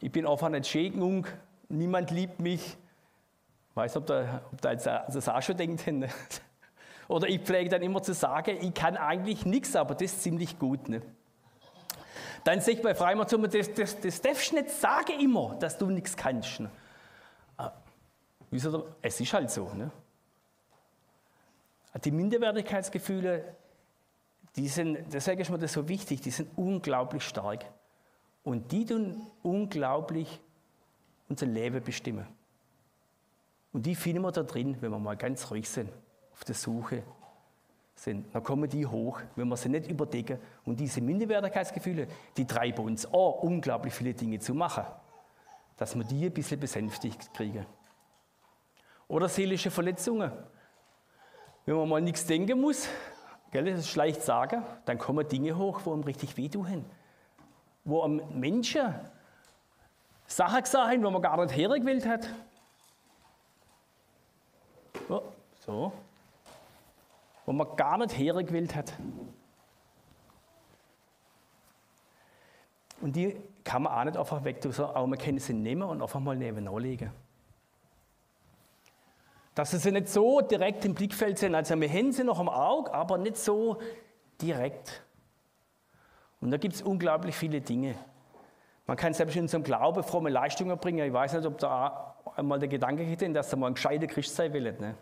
ich 0.00 0.12
bin 0.12 0.26
einfach 0.26 0.50
nicht 0.50 0.66
schön 0.66 1.26
niemand 1.70 2.10
liebt 2.10 2.40
mich. 2.40 2.76
Ich 3.70 3.76
weiß 3.76 3.94
nicht, 3.94 4.02
ob 4.02 4.06
da, 4.06 4.42
ob 4.52 4.60
da 4.60 4.72
jetzt 4.72 4.84
das 4.84 5.30
auch 5.30 5.40
schon 5.40 5.56
denkt. 5.56 5.82
Oder 7.10 7.28
ich 7.28 7.40
pflege 7.40 7.68
dann 7.68 7.82
immer 7.82 8.00
zu 8.00 8.14
sagen, 8.14 8.56
ich 8.60 8.72
kann 8.72 8.96
eigentlich 8.96 9.44
nichts, 9.44 9.74
aber 9.74 9.94
das 9.94 10.12
ist 10.12 10.22
ziemlich 10.22 10.60
gut. 10.60 10.88
Ne? 10.88 11.02
Dann 12.44 12.60
ich 12.64 12.80
bei 12.80 12.94
Freimann 12.94 13.26
zu 13.26 13.36
mir, 13.36 13.48
das, 13.48 13.74
das, 13.74 13.98
das 14.00 14.20
darfst 14.20 14.52
du 14.52 14.54
nicht 14.54 14.70
sagen 14.70 15.18
immer, 15.18 15.56
dass 15.58 15.76
du 15.76 15.86
nichts 15.86 16.16
kannst. 16.16 16.60
Ne? 16.60 16.70
Ah, 17.56 17.72
es 19.02 19.20
ist 19.20 19.32
halt 19.32 19.50
so. 19.50 19.68
Ne? 19.74 19.90
Die 22.04 22.12
Minderwertigkeitsgefühle, 22.12 23.56
die 24.54 24.68
sind, 24.68 25.12
deswegen 25.12 25.40
ist 25.40 25.50
mir 25.50 25.58
das 25.58 25.72
so 25.72 25.88
wichtig, 25.88 26.20
die 26.20 26.30
sind 26.30 26.56
unglaublich 26.56 27.24
stark. 27.24 27.64
Und 28.44 28.70
die 28.70 28.86
tun 28.86 29.26
unglaublich 29.42 30.38
unser 31.28 31.46
Leben 31.46 31.82
bestimmen. 31.82 32.28
Und 33.72 33.84
die 33.84 33.96
finden 33.96 34.22
wir 34.22 34.30
da 34.30 34.44
drin, 34.44 34.76
wenn 34.80 34.92
wir 34.92 34.98
mal 35.00 35.16
ganz 35.16 35.50
ruhig 35.50 35.68
sind, 35.68 35.90
auf 36.40 36.44
der 36.44 36.54
Suche 36.54 37.02
sind, 37.94 38.34
dann 38.34 38.42
kommen 38.42 38.66
die 38.66 38.86
hoch, 38.86 39.20
wenn 39.36 39.46
wir 39.48 39.58
sie 39.58 39.68
nicht 39.68 39.90
überdecken. 39.90 40.38
Und 40.64 40.80
diese 40.80 41.02
Minderwertigkeitsgefühle, 41.02 42.08
die 42.34 42.46
treiben 42.46 42.86
uns 42.86 43.04
an, 43.04 43.12
unglaublich 43.12 43.92
viele 43.92 44.14
Dinge 44.14 44.38
zu 44.38 44.54
machen, 44.54 44.84
dass 45.76 45.94
wir 45.94 46.04
die 46.04 46.24
ein 46.24 46.32
bisschen 46.32 46.58
besänftigt 46.58 47.34
kriegen. 47.34 47.66
Oder 49.06 49.28
seelische 49.28 49.70
Verletzungen. 49.70 50.32
Wenn 51.66 51.76
man 51.76 51.88
mal 51.90 52.00
nichts 52.00 52.24
denken 52.24 52.58
muss, 52.58 52.88
gell, 53.50 53.66
das 53.66 53.80
ist 53.80 53.94
leicht 53.96 54.22
sagen, 54.22 54.64
dann 54.86 54.96
kommen 54.96 55.28
Dinge 55.28 55.58
hoch, 55.58 55.82
wo 55.84 55.92
einem 55.92 56.04
richtig 56.04 56.38
wehtun. 56.38 56.86
Wo 57.84 58.00
einem 58.02 58.22
Menschen 58.40 58.94
Sachen 60.26 60.62
gesagt 60.62 60.90
haben, 60.90 61.04
wo 61.04 61.10
man 61.10 61.20
gar 61.20 61.44
nicht 61.44 61.54
hergewählt 61.54 62.06
hat. 62.06 62.30
Oh, 65.10 65.20
so 65.58 65.92
wo 67.46 67.52
man 67.52 67.76
gar 67.76 67.98
nicht 67.98 68.16
hergewählt 68.16 68.74
hat. 68.74 68.92
Und 73.00 73.16
die 73.16 73.36
kann 73.64 73.82
man 73.82 73.92
auch 73.92 74.04
nicht 74.04 74.16
einfach 74.16 74.44
wegtun, 74.44 74.72
sondern 74.72 74.96
auch 74.96 75.06
man 75.06 75.18
kann 75.18 75.38
sie 75.38 75.54
nehmen 75.54 75.82
und 75.82 76.02
einfach 76.02 76.20
mal 76.20 76.36
neben 76.36 76.68
anlegen. 76.68 77.10
Dass 79.54 79.70
sie 79.70 79.90
nicht 79.90 80.08
so 80.08 80.40
direkt 80.40 80.84
im 80.84 80.94
Blickfeld 80.94 81.38
sind. 81.38 81.54
Also 81.54 81.78
wir 81.80 81.88
haben 81.88 82.12
sie 82.12 82.24
noch 82.24 82.38
am 82.38 82.48
Auge, 82.48 82.92
aber 82.92 83.18
nicht 83.18 83.36
so 83.36 83.80
direkt. 84.40 85.02
Und 86.40 86.50
da 86.50 86.56
gibt 86.56 86.74
es 86.74 86.82
unglaublich 86.82 87.34
viele 87.34 87.60
Dinge. 87.60 87.94
Man 88.86 88.96
kann 88.96 89.12
selbst 89.12 89.36
in 89.36 89.42
unserem 89.42 89.62
Glauben 89.62 90.02
fromme 90.02 90.30
Leistungen 90.30 90.76
bringen. 90.78 91.06
Ich 91.06 91.12
weiß 91.12 91.34
nicht, 91.34 91.46
ob 91.46 91.58
da 91.58 92.16
einmal 92.36 92.58
der 92.58 92.68
Gedanke 92.68 93.02
hätte, 93.02 93.30
dass 93.30 93.52
er 93.52 93.58
mal 93.58 93.68
ein 93.68 93.74
gescheiter 93.74 94.06
Christ 94.06 94.34
sein 94.34 94.52
will. 94.52 94.72
Ne? 94.72 94.94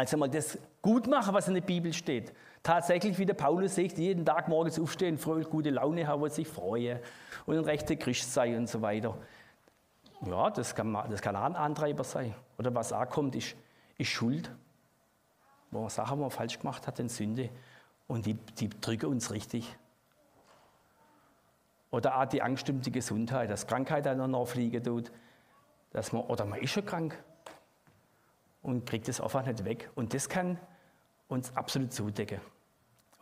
Also 0.00 0.16
mal 0.16 0.30
das 0.30 0.56
gut 0.80 1.06
machen, 1.06 1.34
was 1.34 1.46
in 1.46 1.52
der 1.52 1.60
Bibel 1.60 1.92
steht. 1.92 2.32
Tatsächlich, 2.62 3.18
wie 3.18 3.26
der 3.26 3.34
Paulus 3.34 3.74
sagt, 3.74 3.98
jeden 3.98 4.24
Tag 4.24 4.48
morgens 4.48 4.80
aufstehen, 4.80 5.18
fröhlich 5.18 5.50
gute 5.50 5.68
Laune 5.68 6.06
haben 6.06 6.22
und 6.22 6.32
sich 6.32 6.48
freuen 6.48 7.00
und 7.44 7.58
ein 7.58 7.64
rechter 7.64 7.96
Christ 7.96 8.32
sein 8.32 8.56
und 8.56 8.66
so 8.66 8.80
weiter. 8.80 9.14
Ja, 10.24 10.48
das 10.48 10.74
kann, 10.74 10.94
das 10.94 11.20
kann 11.20 11.36
auch 11.36 11.42
ein 11.42 11.54
Antreiber 11.54 12.02
sein. 12.02 12.34
Oder 12.56 12.74
was 12.74 12.94
auch 12.94 13.10
kommt, 13.10 13.36
ist, 13.36 13.54
ist 13.98 14.08
Schuld. 14.08 14.50
Wo 15.70 15.80
man 15.80 15.90
Sachen, 15.90 16.16
die 16.16 16.22
man 16.22 16.30
falsch 16.30 16.58
gemacht 16.58 16.86
hat, 16.86 16.98
in 16.98 17.10
Sünde. 17.10 17.50
Und 18.08 18.24
die, 18.24 18.32
die 18.32 18.70
drücken 18.70 19.04
uns 19.04 19.30
richtig. 19.30 19.76
Oder 21.90 22.18
auch 22.18 22.24
die 22.24 22.40
Angst 22.40 22.70
um 22.70 22.80
die 22.80 22.90
Gesundheit, 22.90 23.50
dass 23.50 23.66
Krankheit 23.66 24.06
dann 24.06 24.30
noch 24.30 24.46
fliegen 24.46 24.82
tut. 24.82 25.12
Dass 25.90 26.10
man, 26.10 26.22
oder 26.22 26.46
man 26.46 26.58
ist 26.60 26.70
schon 26.70 26.86
krank 26.86 27.22
und 28.62 28.86
kriegt 28.86 29.08
es 29.08 29.20
einfach 29.20 29.44
nicht 29.44 29.64
weg. 29.64 29.90
Und 29.94 30.14
das 30.14 30.28
kann 30.28 30.58
uns 31.28 31.56
absolut 31.56 31.92
zudecken. 31.92 32.40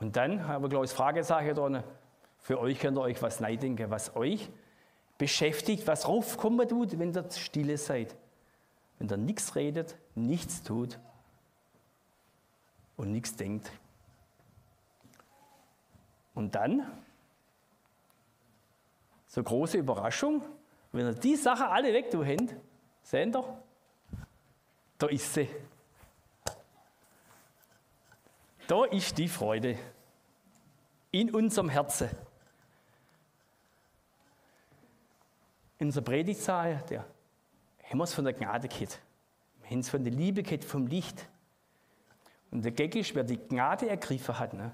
Und 0.00 0.16
dann 0.16 0.46
haben 0.46 0.62
wir, 0.62 0.68
glaube 0.68 0.86
ich, 0.86 0.90
Fragezeichen 0.90 1.54
drin. 1.54 1.82
Für 2.38 2.60
euch 2.60 2.78
könnt 2.78 2.96
ihr 2.96 3.02
euch 3.02 3.20
was 3.20 3.38
denken, 3.38 3.90
was 3.90 4.14
euch 4.16 4.50
beschäftigt, 5.18 5.86
was 5.86 6.08
raufkommen 6.08 6.68
tut, 6.68 6.98
wenn 6.98 7.12
ihr 7.12 7.30
stille 7.30 7.76
seid. 7.76 8.16
Wenn 8.98 9.08
ihr 9.08 9.16
nichts 9.16 9.54
redet, 9.56 9.96
nichts 10.14 10.62
tut 10.62 10.98
und 12.96 13.12
nichts 13.12 13.36
denkt. 13.36 13.70
Und 16.34 16.54
dann, 16.54 16.86
so 19.26 19.42
große 19.42 19.78
Überraschung, 19.78 20.42
wenn 20.92 21.06
ihr 21.06 21.14
die 21.14 21.36
Sachen 21.36 21.66
alle 21.66 21.92
weg 21.92 22.10
tun 22.10 22.26
habt, 22.26 22.54
seht 23.02 23.34
ihr, 23.34 23.62
da 24.98 25.06
ist 25.06 25.32
sie. 25.32 25.48
Da 28.66 28.84
ist 28.84 29.16
die 29.16 29.28
Freude 29.28 29.78
in 31.10 31.34
unserem 31.34 31.68
Herzen. 31.70 32.10
In 35.78 35.86
unserer 35.86 36.04
Predigtsaal, 36.04 36.84
der 36.90 37.06
haben 37.84 37.98
wir 37.98 38.04
es 38.04 38.12
von 38.12 38.24
der 38.24 38.34
Gnade 38.34 38.68
gehabt. 38.68 39.00
Wir 39.62 39.70
haben 39.70 39.78
es 39.78 39.88
von 39.88 40.04
der 40.04 40.12
Liebe 40.12 40.42
gehabt, 40.42 40.64
vom 40.64 40.86
Licht. 40.86 41.26
Und 42.50 42.62
der 42.62 42.72
Gag 42.72 42.94
ist, 42.96 43.14
wer 43.14 43.24
die 43.24 43.38
Gnade 43.38 43.88
ergriffen 43.88 44.38
hat, 44.38 44.52
ne, 44.52 44.72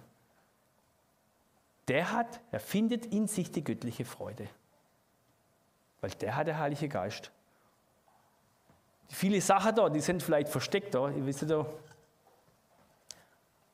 der 1.89 2.13
hat, 2.13 2.41
er 2.51 2.61
findet 2.61 3.07
in 3.07 3.27
sich 3.27 3.53
die 3.53 3.63
göttliche 3.63 4.05
Freude. 4.05 4.49
Weil 6.01 6.11
der 6.11 6.35
hat 6.35 6.47
der 6.47 6.59
Heilige 6.59 6.89
Geist. 6.89 7.31
Viele 9.09 9.41
Sachen 9.41 9.75
da, 9.75 9.89
die 9.89 10.01
sind 10.01 10.23
vielleicht 10.23 10.49
versteckt 10.49 10.95
da, 10.95 11.09
ihr 11.09 11.25
wisst 11.27 11.49
da. 11.49 11.67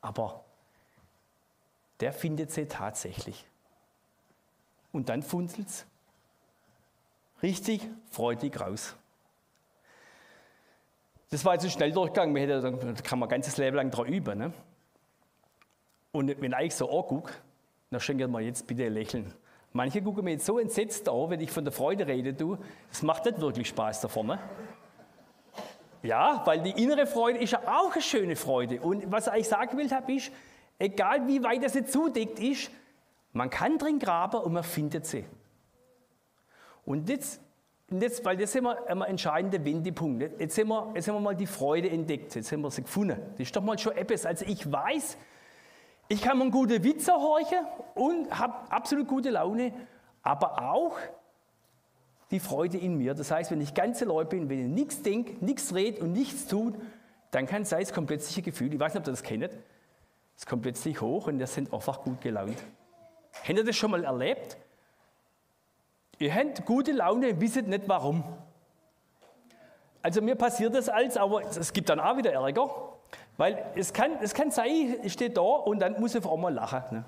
Aber 0.01 0.45
der 2.01 2.13
findet 2.13 2.51
sie 2.51 2.67
tatsächlich. 2.67 3.45
Und 4.93 5.09
dann 5.09 5.23
funzelt 5.23 5.69
es 5.69 5.87
richtig 7.43 7.89
freudig 8.11 8.61
raus. 8.61 8.97
Das 11.31 11.45
war 11.45 11.55
jetzt 11.55 11.65
ein 11.65 11.71
Schnelldurchgang, 11.71 12.35
da 12.35 12.73
kann 13.03 13.19
man 13.21 13.29
ein 13.29 13.31
ganzes 13.31 13.57
Leben 13.57 13.77
lang 13.77 13.91
dran 13.91 14.07
üben. 14.07 14.39
Ne? 14.39 14.53
Und 16.13 16.41
wenn 16.41 16.55
ich 16.61 16.75
so 16.75 16.91
angucke, 16.91 17.33
dann 17.91 18.01
schenken 18.01 18.31
wir 18.33 18.41
jetzt 18.41 18.67
bitte 18.67 18.85
ein 18.85 18.93
Lächeln. 18.93 19.33
Manche 19.73 20.03
gucken 20.03 20.25
mir 20.25 20.33
jetzt 20.33 20.47
so 20.47 20.59
entsetzt 20.59 21.09
an, 21.09 21.31
wenn 21.31 21.41
ich 21.41 21.53
von 21.53 21.65
der 21.65 21.73
Freude 21.73 22.07
rede, 22.07 22.35
du, 22.35 22.59
das 22.89 23.03
macht 23.03 23.25
nicht 23.27 23.41
wirklich 23.41 23.69
Spaß 23.69 24.01
da 24.01 24.09
vorne. 24.09 24.41
Ja, 26.03 26.43
weil 26.47 26.63
die 26.63 26.83
innere 26.83 27.07
Freude 27.07 27.39
ist 27.39 27.53
ja 27.53 27.61
auch 27.67 27.93
eine 27.93 28.03
schöne 28.03 28.37
Freude. 28.37 28.81
Und 28.81 29.11
was 29.13 29.29
ich 29.37 29.49
sagen 29.49 29.77
will, 29.77 29.91
habe 29.91 30.15
ist, 30.15 30.33
egal 30.79 31.27
wie 31.27 31.43
weit 31.43 31.63
das 31.63 31.75
jetzt 31.75 31.93
zudeckt 31.93 32.39
ist, 32.41 32.71
man 33.33 33.51
kann 33.51 33.79
drin 33.79 33.99
graben 33.99 34.41
und 34.41 34.53
man 34.53 34.65
findet 34.65 35.07
sie. 35.07 35.25
Und 36.85 37.09
jetzt, 37.09 37.41
jetzt 37.91 38.25
weil 38.25 38.37
das 38.37 38.51
ist 38.51 38.57
immer 38.57 38.77
ein 38.89 39.03
entscheidender 39.03 39.65
Wendepunkt. 39.65 40.41
Jetzt 40.41 40.59
haben, 40.59 40.69
wir, 40.69 40.93
jetzt 40.95 41.07
haben 41.07 41.17
wir 41.17 41.21
mal 41.21 41.37
die 41.37 41.47
Freude 41.47 41.91
entdeckt, 41.91 42.35
jetzt 42.35 42.51
haben 42.51 42.63
wir 42.63 42.71
sie 42.71 42.83
gefunden. 42.83 43.21
Das 43.33 43.41
ist 43.41 43.55
doch 43.55 43.63
mal 43.63 43.79
schon 43.79 43.97
etwas. 43.97 44.25
Also 44.27 44.47
ich 44.47 44.71
weiß, 44.71 45.19
ich 46.09 46.23
kann 46.23 46.39
mir 46.39 46.51
gute 46.51 46.83
Witze 46.83 47.13
horchen 47.13 47.59
und 47.95 48.37
habe 48.37 48.55
absolut 48.73 49.07
gute 49.07 49.31
Laune, 49.31 49.73
aber 50.23 50.61
auch 50.63 50.97
die 52.31 52.41
Freude 52.41 52.79
in 52.79 52.97
mir. 52.97 53.15
Das 53.15 53.31
heißt, 53.31 53.51
wenn 53.51 53.61
ich 53.61 53.75
ganz 53.75 54.03
allein 54.03 54.29
bin, 54.29 54.49
wenn 54.49 54.61
ich 54.61 54.67
nichts 54.67 55.03
denke, 55.03 55.45
nichts 55.45 55.75
rede 55.75 56.01
und 56.03 56.13
nichts 56.13 56.47
tut, 56.47 56.75
dann 57.31 57.47
kann 57.47 57.63
es 57.63 57.71
sein, 57.71 57.83
es 57.83 57.93
kommt 57.93 58.07
plötzlich 58.07 58.39
ein 58.39 58.45
Gefühl. 58.45 58.73
Ich 58.73 58.81
weiß 58.81 58.95
nicht, 58.95 59.01
ob 59.03 59.09
ihr 59.09 59.13
das 59.13 59.23
kennt. 59.23 59.51
Es 60.37 60.47
kommt 60.47 60.63
plötzlich 60.63 61.01
hoch 61.01 61.27
und 61.27 61.39
wir 61.39 61.47
sind 61.47 61.73
einfach 61.73 62.03
gut 62.03 62.21
gelaunt. 62.21 62.57
Habt 63.33 63.49
ihr 63.49 63.65
das 63.65 63.77
schon 63.77 63.91
mal 63.91 64.05
erlebt? 64.05 64.57
Ihr 66.19 66.35
habt 66.35 66.65
gute 66.67 66.93
Laune 66.93 67.31
und 67.31 67.41
wisst 67.41 67.67
nicht 67.67 67.89
warum. 67.89 68.25
Also 70.03 70.23
mir 70.23 70.35
passiert 70.35 70.75
das 70.75 70.89
als, 70.89 71.17
aber 71.17 71.43
es 71.43 71.73
gibt 71.73 71.89
dann 71.89 72.01
auch 72.01 72.17
wieder 72.17 72.33
Ärger, 72.33 72.71
weil 73.37 73.65
es 73.75 73.93
kann, 73.93 74.13
es 74.23 74.35
kann 74.35 74.51
sein, 74.51 74.97
ich 75.03 75.13
stehe 75.13 75.31
da 75.31 75.41
und 75.41 75.81
dann 75.81 76.01
muss 76.01 76.15
ich 76.15 76.25
auf 76.25 76.33
einmal 76.33 76.55
lachen. 76.55 76.83
Ne? 76.91 77.05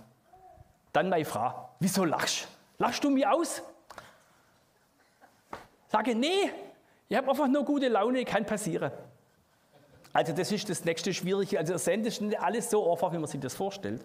Dann 0.93 1.09
meine 1.09 1.25
Frau, 1.25 1.71
wieso 1.81 2.05
lachst 2.05 2.45
du? 2.45 2.85
Lachst 2.85 3.05
du 3.05 3.11
mich 3.11 3.27
aus? 3.27 3.63
Sage, 5.93 6.15
nee, 6.15 6.51
ich 7.07 7.17
habe 7.19 7.29
einfach 7.29 7.49
nur 7.49 7.67
gute 7.67 7.89
Laune, 7.89 8.25
kann 8.25 8.47
passieren. 8.47 8.91
Also 10.15 10.33
das 10.33 10.51
ist 10.51 10.71
das 10.71 10.87
nächste 10.87 11.13
Schwierige. 11.13 11.59
Also 11.59 11.75
das 11.75 11.87
ist 11.87 12.23
nicht 12.23 12.41
alles 12.41 12.71
so 12.71 12.91
einfach, 12.91 13.13
wie 13.13 13.19
man 13.19 13.27
sich 13.27 13.41
das 13.41 13.55
vorstellt. 13.55 14.03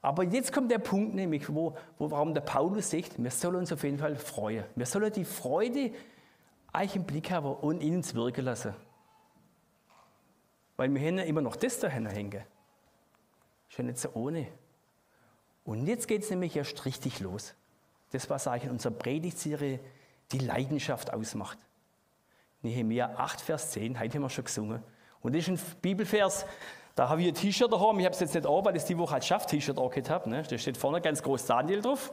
Aber 0.00 0.24
jetzt 0.24 0.52
kommt 0.52 0.72
der 0.72 0.80
Punkt 0.80 1.14
nämlich, 1.14 1.48
wo, 1.54 1.76
wo 1.98 2.10
warum 2.10 2.34
der 2.34 2.40
Paulus 2.40 2.90
sagt, 2.90 3.22
wir 3.22 3.30
sollen 3.30 3.54
uns 3.54 3.72
auf 3.72 3.84
jeden 3.84 3.98
Fall 3.98 4.16
freuen. 4.16 4.64
Wir 4.74 4.84
sollen 4.84 5.12
die 5.12 5.24
Freude 5.24 5.92
eigentlich 6.72 6.96
im 6.96 7.04
Blick 7.04 7.30
haben 7.30 7.46
und 7.46 7.80
in 7.80 7.94
uns 7.94 8.16
wirken 8.16 8.44
lassen. 8.44 8.74
Weil 10.76 10.92
wir 10.92 11.00
haben 11.00 11.18
ja 11.18 11.24
immer 11.24 11.42
noch 11.42 11.54
das 11.54 11.78
da 11.78 11.86
hängen. 11.86 12.42
Ja 13.70 13.84
nicht 13.84 13.98
so 13.98 14.08
ohne. 14.14 14.48
Und 15.64 15.86
jetzt 15.86 16.08
geht 16.08 16.24
es 16.24 16.30
nämlich 16.30 16.56
erst 16.56 16.84
richtig 16.84 17.20
los. 17.20 17.54
Das, 18.10 18.28
was 18.28 18.48
eigentlich 18.48 18.64
in 18.64 18.70
unserer 18.70 18.94
Predigtserie 18.94 19.78
die 20.32 20.38
Leidenschaft 20.38 21.12
ausmacht. 21.12 21.58
Nehemiah 22.62 23.14
8, 23.16 23.40
Vers 23.40 23.70
10, 23.72 23.98
heute 23.98 24.14
haben 24.14 24.22
wir 24.22 24.30
schon 24.30 24.44
gesungen. 24.44 24.82
Und 25.20 25.34
das 25.34 25.48
ist 25.48 25.48
ein 25.48 25.76
Bibelvers, 25.80 26.46
da 26.94 27.08
habe 27.08 27.22
ich 27.22 27.28
ein 27.28 27.34
T-Shirt 27.34 27.72
daheim. 27.72 27.98
Ich 28.00 28.04
habe 28.04 28.14
es 28.14 28.20
jetzt 28.20 28.34
nicht 28.34 28.46
an, 28.46 28.64
weil 28.64 28.76
ich 28.76 28.84
die 28.84 28.98
Woche 28.98 29.14
als 29.14 29.26
Schaft-T-Shirt 29.26 29.78
angehabt 29.78 30.10
habe. 30.10 30.30
Ne? 30.30 30.42
Da 30.42 30.58
steht 30.58 30.76
vorne 30.76 31.00
ganz 31.00 31.22
groß 31.22 31.46
Daniel 31.46 31.80
drauf. 31.80 32.12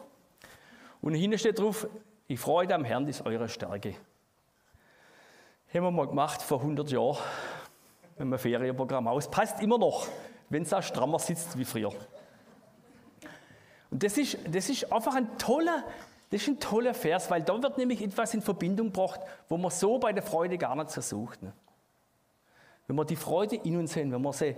Und 1.01 1.13
hinten 1.15 1.37
steht 1.37 1.59
drauf, 1.59 1.87
ich 2.27 2.39
freue 2.39 2.73
am 2.73 2.85
Herrn, 2.85 3.07
ist 3.07 3.25
eure 3.25 3.49
Stärke. 3.49 3.95
Haben 5.73 5.83
wir 5.83 5.91
mal 5.91 6.07
gemacht 6.07 6.41
vor 6.41 6.61
100 6.61 6.89
Jahren, 6.91 7.17
wenn 8.17 8.29
man 8.29 8.39
Ferienprogramm 8.39 9.07
aus. 9.07 9.29
Passt 9.29 9.61
immer 9.61 9.77
noch, 9.77 10.07
wenn 10.49 10.63
es 10.63 10.73
auch 10.73 10.81
strammer 10.81 11.19
sitzt 11.19 11.57
wie 11.57 11.65
früher. 11.65 11.91
Und 13.91 14.03
das 14.03 14.17
ist, 14.17 14.37
das 14.49 14.69
ist 14.69 14.91
einfach 14.91 15.15
ein 15.15 15.37
toller, 15.37 15.83
das 16.29 16.41
ist 16.41 16.47
ein 16.47 16.59
toller 16.59 16.93
Vers, 16.93 17.31
weil 17.31 17.41
da 17.41 17.61
wird 17.61 17.77
nämlich 17.77 18.01
etwas 18.01 18.33
in 18.33 18.41
Verbindung 18.41 18.87
gebracht, 18.87 19.21
wo 19.47 19.57
man 19.57 19.71
so 19.71 19.97
bei 19.97 20.13
der 20.13 20.21
Freude 20.21 20.57
gar 20.57 20.75
nicht 20.75 20.91
so 20.91 21.01
sucht. 21.01 21.41
Ne? 21.41 21.53
Wenn 22.87 22.95
wir 22.95 23.05
die 23.05 23.15
Freude 23.15 23.55
in 23.55 23.77
uns 23.77 23.93
sehen, 23.93 24.11
wenn 24.11 24.21
wir 24.21 24.33
sie 24.33 24.55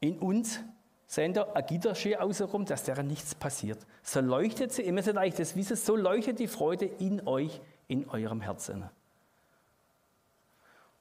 in 0.00 0.18
uns 0.18 0.60
sehen, 1.06 1.34
da 1.34 1.52
ein 1.52 1.66
Gitter 1.66 1.94
schön 1.94 2.16
außenrum, 2.16 2.64
dass 2.64 2.84
der 2.84 3.02
nichts 3.02 3.34
passiert. 3.34 3.78
So 4.02 4.20
leuchtet 4.20 4.72
sie, 4.72 4.82
ihr 4.82 4.92
müsst 4.92 5.14
euch 5.14 5.34
das 5.34 5.56
wissen, 5.56 5.76
so 5.76 5.94
leuchtet 5.94 6.38
die 6.38 6.46
Freude 6.46 6.86
in 6.86 7.26
euch, 7.26 7.60
in 7.86 8.08
eurem 8.08 8.40
Herzen. 8.40 8.88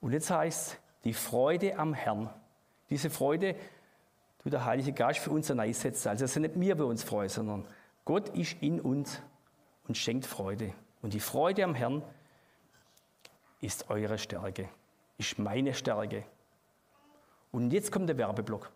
Und 0.02 0.12
jetzt 0.12 0.30
heißt 0.30 0.78
die 1.06 1.13
Freude 1.13 1.78
am 1.78 1.93
Herrn. 1.93 2.30
Diese 2.89 3.10
Freude 3.10 3.56
tut 4.43 4.54
der 4.54 4.65
Heilige 4.65 4.91
Geist 4.93 5.20
für 5.20 5.32
uns 5.32 5.50
einsetzen. 5.50 6.10
Also 6.10 6.26
es 6.26 6.34
sind 6.34 6.43
nicht 6.43 6.60
wir, 6.60 6.78
wir 6.78 6.86
uns 6.86 7.04
freuen, 7.04 7.30
sondern 7.30 7.67
Gott 8.08 8.30
ist 8.30 8.56
in 8.62 8.80
uns 8.80 9.22
und 9.88 9.98
schenkt 9.98 10.26
Freude. 10.26 10.74
Und 11.02 11.13
die 11.13 11.20
Freude 11.20 11.63
am 11.63 11.76
Herrn 11.76 12.02
ist 13.62 13.89
eure 13.89 14.17
Stärke 14.17 14.70
ist 15.17 15.39
meine 15.39 15.74
Stärke. 15.74 16.24
Und 17.52 17.72
jetzt 17.72 17.91
kommt 17.91 18.08
der 18.10 18.17
Werbeblock. 18.17 18.70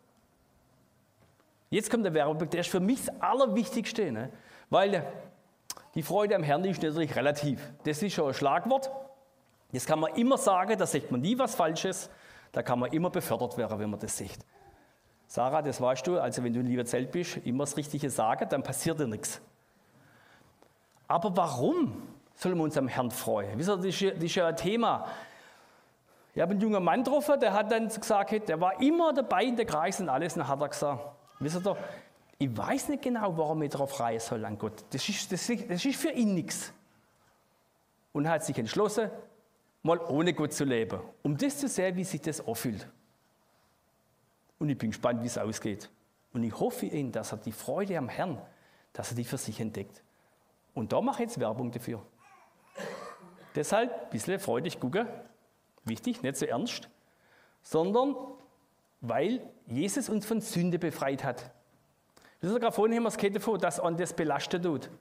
Jetzt 1.70 1.90
kommt 1.90 2.04
der 2.04 2.14
Werbeblock, 2.14 2.50
der 2.50 2.62
ist 2.62 2.70
für 2.70 2.80
mich 2.80 3.06
das 3.06 3.22
Allerwichtigste, 3.22 4.12
ne? 4.12 4.32
weil 4.70 5.06
die 5.96 6.04
Freude 6.04 6.36
am 6.36 6.44
Herrn 6.44 6.66
ist 6.66 6.82
natürlich 6.82 7.16
relativ. 7.16 7.72
Das 7.84 8.02
ist 8.02 8.14
schon 8.14 8.28
ein 8.28 8.34
Schlagwort. 8.34 8.90
Das 9.72 9.86
kann 9.86 10.00
man 10.00 10.16
immer 10.16 10.38
sagen, 10.38 10.78
da 10.78 10.86
sagt 10.86 11.12
man 11.12 11.22
nie 11.22 11.38
was 11.38 11.56
Falsches. 11.56 12.10
Da 12.52 12.64
kann 12.64 12.80
man 12.80 12.92
immer 12.92 13.10
befördert 13.10 13.58
werden, 13.58 13.80
wenn 13.80 13.90
man 13.90 14.00
das 14.00 14.18
sieht. 14.18 14.40
Sarah, 15.32 15.62
das 15.62 15.80
weißt 15.80 16.06
du, 16.08 16.20
also 16.20 16.44
wenn 16.44 16.52
du 16.52 16.60
in 16.60 16.66
Lieberzelt 16.66 17.10
bist, 17.10 17.38
immer 17.46 17.64
das 17.64 17.78
Richtige 17.78 18.10
sagen, 18.10 18.50
dann 18.50 18.64
passiert 18.64 19.00
dir 19.00 19.08
nichts. 19.08 19.40
Aber 21.08 21.38
warum 21.38 22.06
sollen 22.36 22.58
wir 22.58 22.64
uns 22.66 22.76
am 22.76 22.90
Herrn 22.90 23.10
freuen? 23.12 23.58
Wisst 23.58 23.70
ihr, 23.70 23.78
das 23.78 24.24
ist 24.26 24.36
ja 24.36 24.48
ein 24.48 24.58
Thema. 24.58 25.08
Ich 26.36 26.42
habe 26.42 26.52
einen 26.52 26.60
jungen 26.60 26.84
Mann 26.84 27.06
getroffen, 27.06 27.40
der 27.40 27.54
hat 27.54 27.72
dann 27.72 27.88
gesagt, 27.88 28.50
der 28.50 28.60
war 28.60 28.82
immer 28.82 29.14
dabei 29.14 29.46
in 29.46 29.56
der 29.56 29.66
Kreis 29.66 30.02
und 30.02 30.10
alles. 30.10 30.34
Und 30.34 30.40
dann 30.40 30.50
hat 30.50 30.60
er 30.60 30.68
gesagt, 30.68 31.02
wisst 31.40 31.66
ihr, 31.66 31.78
ich 32.38 32.58
weiß 32.58 32.90
nicht 32.90 33.02
genau, 33.02 33.38
warum 33.38 33.62
ich 33.62 33.70
darauf 33.70 34.02
reisen 34.02 34.28
soll 34.28 34.44
an 34.44 34.58
Gott. 34.58 34.84
Das 34.90 35.08
ist, 35.08 35.32
das, 35.32 35.48
das 35.48 35.86
ist 35.86 35.96
für 35.96 36.12
ihn 36.12 36.34
nichts. 36.34 36.74
Und 38.12 38.28
hat 38.28 38.44
sich 38.44 38.58
entschlossen, 38.60 39.10
mal 39.82 39.98
ohne 39.98 40.34
Gott 40.34 40.52
zu 40.52 40.66
leben, 40.66 41.00
um 41.24 41.38
das 41.38 41.58
zu 41.58 41.70
sehen, 41.70 41.96
wie 41.96 42.04
sich 42.04 42.20
das 42.20 42.46
anfühlt. 42.46 42.86
Und 44.62 44.70
ich 44.70 44.78
bin 44.78 44.92
gespannt, 44.92 45.24
wie 45.24 45.26
es 45.26 45.40
ausgeht. 45.40 45.90
Und 46.34 46.44
ich 46.44 46.60
hoffe 46.60 46.86
ihn, 46.86 47.12
dass 47.12 47.32
er 47.32 47.40
die 47.40 47.52
Freude 47.52 47.98
am 47.98 48.08
Herrn, 48.10 48.40
dass 48.94 49.10
er 49.10 49.16
die 49.16 49.24
für 49.24 49.40
sich 49.40 49.60
entdeckt. 49.60 50.04
Und 50.76 50.94
da 50.94 51.02
mache 51.02 51.24
ich 51.24 51.30
jetzt 51.30 51.40
Werbung 51.40 51.72
dafür. 51.72 52.06
Deshalb 53.56 53.92
ein 53.92 54.10
bisschen 54.12 54.40
freudig 54.40 54.80
gucken, 54.80 55.08
Wichtig, 55.84 56.22
nicht 56.22 56.38
so 56.38 56.46
ernst, 56.46 56.90
sondern 57.64 58.16
weil 59.02 59.42
Jesus 59.66 60.10
uns 60.10 60.28
von 60.28 60.42
Sünde 60.42 60.78
befreit 60.78 61.24
hat. 61.24 61.50
Das 62.40 62.52
ist 62.52 62.60
gerade 62.60 62.72
vorhin 62.72 62.96
haben 62.96 63.04
wir 63.04 63.08
es 63.08 63.34
davon, 63.34 63.60
dass 63.60 63.80
an 63.80 63.98
das 63.98 64.14
belastet 64.14 64.64
tut. 64.64 64.92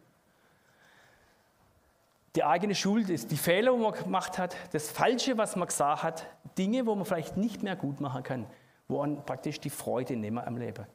Die 2.34 2.44
eigene 2.44 2.74
Schuld 2.74 3.10
ist 3.10 3.30
die 3.30 3.36
Fehler, 3.36 3.72
die 3.74 3.78
man 3.78 3.92
gemacht 3.92 4.38
hat, 4.38 4.56
das 4.72 4.88
Falsche, 4.88 5.36
was 5.36 5.54
man 5.54 5.68
gesagt 5.68 6.02
hat, 6.02 6.26
Dinge, 6.56 6.86
wo 6.86 6.94
man 6.94 7.04
vielleicht 7.04 7.36
nicht 7.36 7.62
mehr 7.62 7.76
gut 7.76 8.00
machen 8.00 8.22
kann, 8.22 8.46
wo 8.90 8.98
man 8.98 9.24
praktisch 9.24 9.60
die 9.60 9.70
Freude 9.70 10.16
nehmen 10.16 10.38
am 10.38 10.56
Leben. 10.56 10.86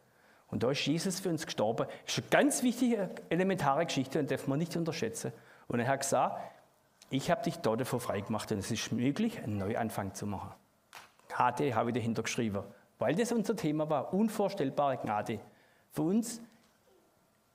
Und 0.47 0.63
da 0.63 0.71
ist 0.71 0.85
Jesus 0.85 1.19
für 1.19 1.29
uns 1.29 1.45
gestorben. 1.45 1.87
Das 2.05 2.17
ist 2.17 2.23
eine 2.23 2.29
ganz 2.29 2.63
wichtige, 2.63 3.09
elementare 3.29 3.85
Geschichte 3.85 4.19
und 4.19 4.29
darf 4.29 4.47
man 4.47 4.59
nicht 4.59 4.75
unterschätzen. 4.75 5.31
Und 5.67 5.79
er 5.79 5.87
hat 5.87 6.01
gesagt, 6.01 6.39
ich 7.09 7.31
habe 7.31 7.43
dich 7.43 7.57
dort 7.57 7.81
davor 7.81 7.99
freigemacht 7.99 8.51
und 8.51 8.59
es 8.59 8.71
ist 8.71 8.91
möglich, 8.91 9.41
einen 9.41 9.57
Neuanfang 9.57 10.13
zu 10.13 10.27
machen. 10.27 10.53
Gnade 11.29 11.75
habe 11.75 11.89
ich 11.89 11.95
dahinter 11.95 12.23
geschrieben, 12.23 12.63
weil 12.99 13.15
das 13.15 13.31
unser 13.31 13.55
Thema 13.55 13.89
war, 13.89 14.13
unvorstellbare 14.13 14.97
Gnade. 14.97 15.39
Für 15.91 16.03
uns 16.03 16.41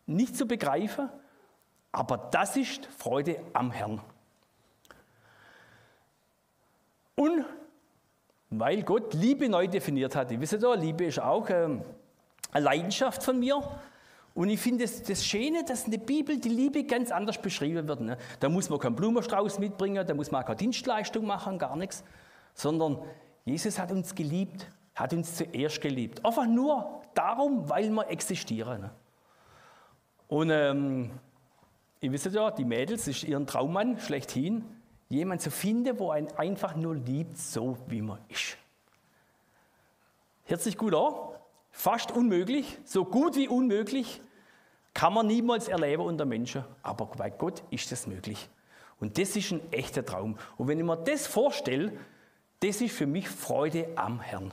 nicht 0.06 0.36
zu 0.36 0.46
begreifen, 0.46 1.08
aber 1.92 2.16
das 2.30 2.56
ist 2.56 2.86
Freude 2.86 3.40
am 3.52 3.70
Herrn. 3.70 4.00
Und 7.14 7.44
weil 8.50 8.82
Gott 8.82 9.14
Liebe 9.14 9.48
neu 9.48 9.68
definiert 9.68 10.16
hat, 10.16 10.30
ihr 10.32 10.40
wisst 10.40 10.60
ja, 10.60 10.74
Liebe 10.74 11.04
ist 11.04 11.20
auch 11.20 11.48
ähm, 11.48 11.82
eine 12.50 12.64
Leidenschaft 12.64 13.22
von 13.22 13.38
mir. 13.38 13.62
Und 14.34 14.48
ich 14.48 14.60
finde 14.60 14.84
das, 14.84 15.02
das 15.02 15.24
Schöne, 15.24 15.64
dass 15.64 15.84
in 15.84 15.92
der 15.92 15.98
Bibel 15.98 16.38
die 16.38 16.48
Liebe 16.48 16.84
ganz 16.84 17.10
anders 17.10 17.40
beschrieben 17.40 17.86
wird. 17.88 18.00
Ne? 18.00 18.16
Da 18.38 18.48
muss 18.48 18.70
man 18.70 18.78
keinen 18.78 18.96
Blumenstrauß 18.96 19.58
mitbringen, 19.58 20.06
da 20.06 20.14
muss 20.14 20.30
man 20.30 20.44
keine 20.44 20.56
Dienstleistung 20.56 21.26
machen, 21.26 21.58
gar 21.58 21.76
nichts. 21.76 22.04
Sondern 22.54 22.98
Jesus 23.44 23.78
hat 23.78 23.90
uns 23.92 24.14
geliebt, 24.14 24.66
hat 24.94 25.12
uns 25.12 25.36
zuerst 25.36 25.80
geliebt. 25.80 26.24
Einfach 26.24 26.46
nur 26.46 27.02
darum, 27.14 27.68
weil 27.68 27.90
wir 27.90 28.08
existieren. 28.08 28.82
Ne? 28.82 28.90
Und 30.28 30.50
ähm, 30.50 31.10
ihr 32.00 32.12
wisst 32.12 32.26
ja, 32.26 32.50
die 32.50 32.64
Mädels 32.64 33.08
ist 33.08 33.24
ihren 33.24 33.46
Traummann 33.46 33.98
schlechthin, 33.98 34.64
jemand 35.10 35.42
zu 35.42 35.50
finden, 35.50 35.98
wo 35.98 36.10
einen 36.10 36.28
einfach 36.38 36.74
nur 36.74 36.94
liebt, 36.94 37.36
so 37.36 37.76
wie 37.88 38.00
man 38.00 38.18
ist. 38.28 38.56
Hört 40.44 40.62
sich 40.62 40.78
gut 40.78 40.94
an? 40.94 41.12
Fast 41.70 42.10
unmöglich, 42.12 42.78
so 42.84 43.04
gut 43.04 43.36
wie 43.36 43.48
unmöglich, 43.48 44.20
kann 44.94 45.12
man 45.12 45.26
niemals 45.26 45.68
erleben 45.68 46.02
unter 46.02 46.24
Menschen. 46.24 46.64
Aber 46.82 47.06
bei 47.06 47.30
Gott 47.30 47.62
ist 47.70 47.92
das 47.92 48.06
möglich. 48.06 48.48
Und 48.98 49.18
das 49.18 49.36
ist 49.36 49.52
ein 49.52 49.72
echter 49.72 50.04
Traum. 50.04 50.36
Und 50.56 50.68
wenn 50.68 50.78
ich 50.78 50.84
mir 50.84 50.96
das 50.96 51.26
vorstelle, 51.26 51.92
das 52.60 52.80
ist 52.80 52.94
für 52.94 53.06
mich 53.06 53.28
Freude 53.28 53.88
am 53.96 54.20
Herrn. 54.20 54.52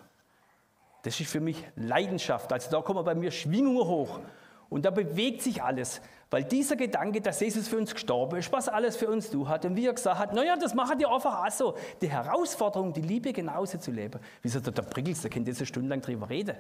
Das 1.04 1.20
ist 1.20 1.30
für 1.30 1.40
mich 1.40 1.64
Leidenschaft. 1.76 2.52
Also 2.52 2.72
da 2.72 2.82
kommen 2.82 3.04
bei 3.04 3.16
mir 3.16 3.32
Schwingungen 3.32 3.86
hoch. 3.86 4.20
Und 4.70 4.86
da 4.86 4.92
bewegt 4.92 5.42
sich 5.42 5.64
alles. 5.64 6.02
Weil 6.30 6.44
dieser 6.44 6.76
Gedanke, 6.76 7.22
dass 7.22 7.40
Jesus 7.40 7.68
für 7.68 7.78
uns 7.78 7.94
gestorben 7.94 8.38
ist, 8.38 8.52
was 8.52 8.68
alles 8.68 8.98
für 8.98 9.10
uns 9.10 9.30
du 9.30 9.48
hat 9.48 9.64
und 9.64 9.78
wie 9.78 9.86
er 9.86 9.94
gesagt 9.94 10.20
hat, 10.20 10.34
naja, 10.34 10.58
das 10.58 10.74
machen 10.74 11.00
die 11.00 11.06
einfach 11.06 11.46
auch 11.46 11.52
so. 11.52 11.78
Die 12.02 12.10
Herausforderung, 12.10 12.92
die 12.92 13.02
Liebe 13.02 13.32
genauso 13.32 13.78
zu 13.78 13.92
leben. 13.92 14.20
Wie 14.42 14.50
sagt 14.50 14.68
der, 14.78 14.82
Prickels, 14.82 15.22
der 15.22 15.30
kennt 15.30 15.48
das 15.48 15.58
eine 15.58 15.66
Stunde 15.66 15.90
lang 15.90 16.02
drüber 16.02 16.30
reden. 16.30 16.58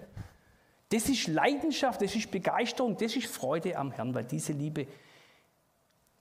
Das 0.89 1.09
ist 1.09 1.27
Leidenschaft, 1.27 2.01
das 2.01 2.15
ist 2.15 2.31
Begeisterung, 2.31 2.95
das 2.95 3.13
ist 3.17 3.27
Freude 3.27 3.77
am 3.77 3.91
Herrn, 3.91 4.13
weil 4.13 4.23
diese 4.23 4.53
Liebe, 4.53 4.87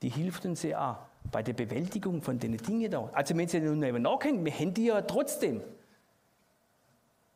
die 0.03 0.09
hilft 0.09 0.45
uns 0.45 0.65
ja 0.65 0.91
auch 0.93 1.31
bei 1.31 1.45
der 1.45 1.53
Bewältigung 1.53 2.23
von 2.23 2.41
den 2.41 2.57
Dingen 2.57 2.91
da. 2.91 3.09
Also 3.13 3.37
wenn 3.37 3.47
Sie 3.47 3.61
nun 3.61 3.79
nicht 3.79 3.97
nachdenken, 3.97 4.45
wir 4.45 4.53
haben 4.53 4.75
die 4.75 4.87
ja 4.87 5.01
trotzdem 5.03 5.63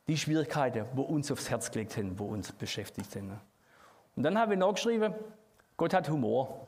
die 0.08 0.16
Schwierigkeiten, 0.16 0.86
wo 0.94 1.02
uns 1.02 1.30
aufs 1.30 1.48
Herz 1.50 1.70
gelegt 1.70 1.96
haben, 1.96 2.18
wo 2.18 2.24
uns 2.24 2.50
beschäftigt 2.50 3.12
sind. 3.12 3.30
Und 4.16 4.22
dann 4.22 4.38
habe 4.38 4.54
ich 4.54 4.58
nachgeschrieben, 4.58 5.14
Gott 5.76 5.94
hat 5.94 6.08
Humor. 6.08 6.66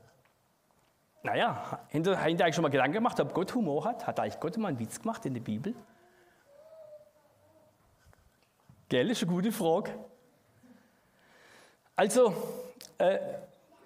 Naja, 1.22 1.78
habt 1.92 1.94
ihr 1.94 2.18
eigentlich 2.18 2.54
schon 2.54 2.62
mal 2.62 2.68
Gedanken 2.68 2.94
gemacht, 2.94 3.20
ob 3.20 3.32
Gott 3.34 3.54
Humor 3.54 3.84
hat? 3.84 4.06
Hat 4.06 4.18
eigentlich 4.18 4.40
Gott 4.40 4.56
mal 4.56 4.68
einen 4.68 4.78
Witz 4.78 5.00
gemacht 5.00 5.24
in 5.26 5.34
der 5.34 5.40
Bibel? 5.40 5.74
Gell, 8.88 9.10
ist 9.10 9.22
eine 9.22 9.32
gute 9.32 9.52
Frage. 9.52 9.94
Also, 11.94 12.34
äh, 12.98 13.18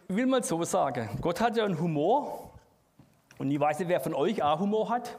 ich 0.08 0.16
will 0.16 0.26
mal 0.26 0.42
so 0.42 0.62
sagen, 0.64 1.18
Gott 1.20 1.40
hat 1.40 1.56
ja 1.56 1.64
einen 1.64 1.78
Humor 1.78 2.50
und 3.38 3.50
ich 3.50 3.60
weiß 3.60 3.78
nicht, 3.80 3.88
wer 3.88 4.00
von 4.00 4.14
euch 4.14 4.42
auch 4.42 4.60
Humor 4.60 4.88
hat. 4.88 5.18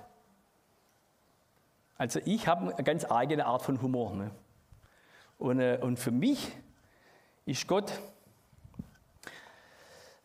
Also 1.98 2.20
ich 2.26 2.48
habe 2.48 2.74
eine 2.74 2.84
ganz 2.84 3.10
eigene 3.10 3.46
Art 3.46 3.62
von 3.62 3.82
Humor. 3.82 4.14
Ne? 4.14 4.32
Und, 5.38 5.60
äh, 5.60 5.80
und 5.82 5.98
für 5.98 6.12
mich 6.12 6.52
ist 7.46 7.68
Gott, 7.68 7.92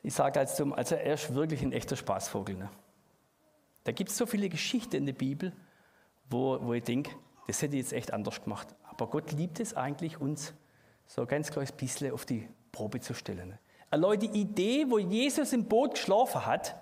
ich 0.02 0.14
sage 0.14 0.40
als 0.40 0.56
zum, 0.56 0.72
also 0.72 0.94
er 0.94 1.14
ist 1.14 1.34
wirklich 1.34 1.62
ein 1.62 1.72
echter 1.72 1.96
Spaßvogel. 1.96 2.56
Ne? 2.56 2.70
Da 3.84 3.92
gibt 3.92 4.10
es 4.10 4.16
so 4.16 4.26
viele 4.26 4.48
Geschichten 4.48 4.96
in 4.96 5.06
der 5.06 5.12
Bibel, 5.12 5.52
wo, 6.28 6.58
wo 6.60 6.72
ich 6.72 6.82
denke, 6.82 7.10
das 7.46 7.62
hätte 7.62 7.76
ich 7.76 7.82
jetzt 7.82 7.92
echt 7.92 8.12
anders 8.12 8.42
gemacht. 8.42 8.68
Aber 8.84 9.08
Gott 9.08 9.32
liebt 9.32 9.60
es 9.60 9.74
eigentlich, 9.74 10.20
uns 10.20 10.54
so 11.06 11.22
ein 11.22 11.28
ganz 11.28 11.50
kleines 11.50 11.72
bisschen 11.72 12.12
auf 12.12 12.24
die 12.24 12.48
Probe 12.72 13.00
zu 13.00 13.14
stellen. 13.14 13.50
Ne? 13.50 13.58
Allein 13.90 14.18
die 14.18 14.40
Idee, 14.40 14.86
wo 14.88 14.98
Jesus 14.98 15.52
im 15.52 15.66
Boot 15.66 15.92
geschlafen 15.92 16.46
hat, 16.46 16.74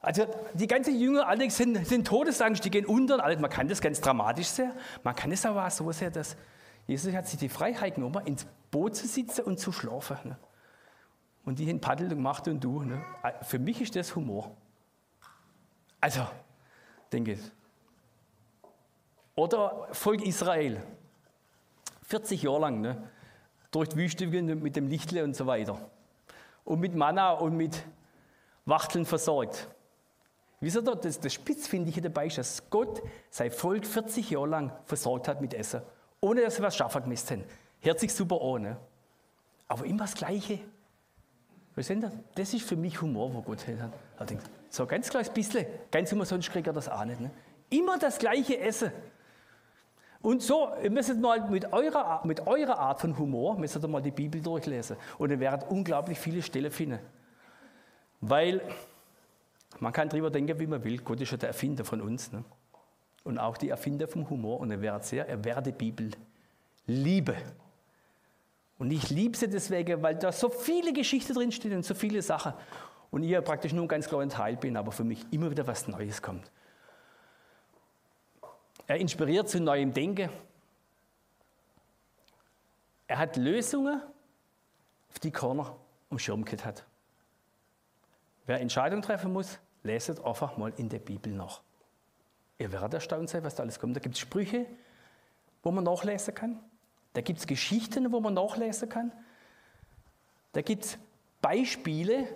also 0.00 0.26
die 0.52 0.66
ganzen 0.66 0.98
Jünger, 0.98 1.26
alle 1.26 1.48
sind, 1.50 1.86
sind 1.86 2.06
Todesangst, 2.06 2.62
die 2.64 2.70
gehen 2.70 2.84
unter. 2.84 3.24
Also 3.24 3.40
man 3.40 3.50
kann 3.50 3.68
das 3.68 3.80
ganz 3.80 4.00
dramatisch 4.02 4.48
sehen. 4.48 4.72
Man 5.02 5.16
kann 5.16 5.32
es 5.32 5.46
aber 5.46 5.66
auch 5.66 5.70
so 5.70 5.90
sehen, 5.92 6.12
dass 6.12 6.36
Jesus 6.86 7.14
hat 7.14 7.26
sich 7.26 7.38
die 7.38 7.48
Freiheit 7.48 7.94
genommen, 7.94 8.26
ins 8.26 8.46
Boot 8.70 8.96
zu 8.96 9.06
sitzen 9.06 9.42
und 9.42 9.58
zu 9.58 9.72
schlafen. 9.72 10.18
Ne? 10.24 10.38
Und 11.44 11.58
die 11.58 11.68
haben 11.68 11.80
Paddel 11.80 12.08
gemacht 12.08 12.48
und 12.48 12.62
du. 12.62 12.82
Ne? 12.82 13.02
Für 13.42 13.58
mich 13.58 13.80
ist 13.80 13.94
das 13.96 14.14
Humor. 14.16 14.56
Also, 16.00 16.26
denke 17.12 17.32
ich. 17.32 17.40
Oder 19.34 19.88
Volk 19.92 20.22
Israel. 20.26 20.82
40 22.02 22.42
Jahre 22.42 22.60
lang 22.60 22.80
ne? 22.80 23.10
durch 23.70 23.88
die 23.88 23.96
Wüste 23.96 24.26
mit 24.26 24.76
dem 24.76 24.88
Lichtle 24.88 25.24
und 25.24 25.34
so 25.34 25.46
weiter. 25.46 25.78
Und 26.64 26.80
mit 26.80 26.94
Manna 26.94 27.32
und 27.32 27.56
mit 27.56 27.84
Wachteln 28.64 29.04
versorgt. 29.04 29.68
Wisst 30.60 30.76
ihr, 30.76 30.82
das, 30.82 31.20
das 31.20 31.34
Spitzfindige 31.34 32.00
dabei 32.00 32.26
ist, 32.26 32.38
dass 32.38 32.70
Gott 32.70 33.02
sein 33.28 33.50
Volk 33.50 33.84
40 33.84 34.30
Jahre 34.30 34.46
lang 34.46 34.72
versorgt 34.84 35.28
hat 35.28 35.40
mit 35.40 35.52
Essen, 35.52 35.82
ohne 36.20 36.42
dass 36.42 36.56
sie 36.56 36.62
was 36.62 36.76
schaffen. 36.76 37.14
Hört 37.80 38.00
sich 38.00 38.14
super 38.14 38.40
an, 38.40 38.62
ne? 38.62 38.76
aber 39.68 39.84
immer 39.84 40.04
das 40.04 40.14
Gleiche. 40.14 40.60
Was 41.74 41.86
sind 41.86 42.04
das? 42.04 42.54
Ist 42.54 42.68
für 42.68 42.76
mich 42.76 43.00
Humor, 43.00 43.34
wo 43.34 43.42
Gott 43.42 43.66
hat. 43.66 43.92
Ich 44.20 44.26
denke, 44.26 44.44
so 44.70 44.86
ganz 44.86 45.08
kleines 45.08 45.30
bisschen, 45.30 45.66
ganz 45.90 46.12
umsonst 46.12 46.50
kriegt 46.50 46.66
er 46.66 46.72
das 46.72 46.88
auch 46.88 47.04
nicht. 47.04 47.20
Ne? 47.20 47.30
Immer 47.70 47.98
das 47.98 48.18
gleiche 48.18 48.58
Essen. 48.58 48.92
Und 50.22 50.42
so, 50.42 50.70
ihr 50.82 50.90
müsst 50.90 51.14
mal 51.18 51.50
mit 51.50 51.72
eurer, 51.72 52.22
mit 52.24 52.46
eurer 52.46 52.78
Art 52.78 53.00
von 53.00 53.18
Humor, 53.18 53.58
müsst 53.58 53.76
ihr 53.76 53.88
mal 53.88 54.00
die 54.00 54.10
Bibel 54.10 54.40
durchlesen. 54.40 54.96
Und 55.18 55.30
ihr 55.30 55.40
werdet 55.40 55.68
unglaublich 55.68 56.18
viele 56.18 56.40
Stellen 56.40 56.70
finden. 56.70 56.98
Weil 58.20 58.62
man 59.80 59.92
kann 59.92 60.08
darüber 60.08 60.30
denken, 60.30 60.58
wie 60.58 60.66
man 60.66 60.82
will. 60.82 60.98
Gott 60.98 61.20
ist 61.20 61.32
ja 61.32 61.36
der 61.36 61.48
Erfinder 61.48 61.84
von 61.84 62.00
uns. 62.00 62.32
Ne? 62.32 62.44
Und 63.24 63.38
auch 63.38 63.56
die 63.56 63.68
Erfinder 63.68 64.08
vom 64.08 64.30
Humor. 64.30 64.60
Und 64.60 64.70
er 64.70 64.80
wird 64.80 65.04
sehr, 65.04 65.28
er 65.28 65.44
werde 65.44 65.72
Bibel 65.72 66.10
liebe. 66.86 67.36
Und 68.78 68.90
ich 68.90 69.10
liebe 69.10 69.36
sie 69.36 69.48
deswegen, 69.48 70.02
weil 70.02 70.16
da 70.16 70.32
so 70.32 70.48
viele 70.48 70.92
Geschichten 70.92 71.34
drinstehen 71.34 71.76
und 71.76 71.84
so 71.84 71.94
viele 71.94 72.22
Sachen. 72.22 72.54
Und 73.10 73.22
ich 73.22 73.44
praktisch 73.44 73.72
nur 73.72 73.84
ein 73.84 73.88
ganz 73.88 74.08
kleiner 74.08 74.28
Teil 74.28 74.56
bin, 74.56 74.76
aber 74.76 74.90
für 74.90 75.04
mich 75.04 75.24
immer 75.30 75.50
wieder 75.50 75.66
was 75.66 75.86
Neues 75.86 76.20
kommt. 76.20 76.50
Er 78.86 78.96
inspiriert 78.96 79.48
zu 79.48 79.60
neuem 79.60 79.92
Denken. 79.92 80.28
Er 83.06 83.18
hat 83.18 83.36
Lösungen, 83.36 84.02
auf 85.10 85.18
die 85.20 85.30
keiner 85.30 85.76
am 86.10 86.18
Schirm 86.18 86.44
gehabt 86.44 86.64
hat. 86.64 86.86
Wer 88.46 88.60
Entscheidungen 88.60 89.02
treffen 89.02 89.32
muss, 89.32 89.58
leset 89.84 90.22
einfach 90.24 90.56
mal 90.56 90.72
in 90.76 90.88
der 90.88 90.98
Bibel 90.98 91.32
nach. 91.32 91.62
Ihr 92.58 92.72
werdet 92.72 92.94
erstaunt 92.94 93.30
sein, 93.30 93.44
was 93.44 93.54
da 93.54 93.62
alles 93.62 93.78
kommt. 93.78 93.96
Da 93.96 94.00
gibt 94.00 94.16
es 94.16 94.20
Sprüche, 94.20 94.66
wo 95.62 95.70
man 95.70 95.84
nachlesen 95.84 96.34
kann. 96.34 96.60
Da 97.14 97.20
gibt 97.20 97.38
es 97.38 97.46
Geschichten, 97.46 98.12
wo 98.12 98.20
man 98.20 98.34
nachlesen 98.34 98.88
kann. 98.88 99.12
Da 100.52 100.60
gibt 100.62 100.84
es 100.84 100.98
Beispiele. 101.40 102.28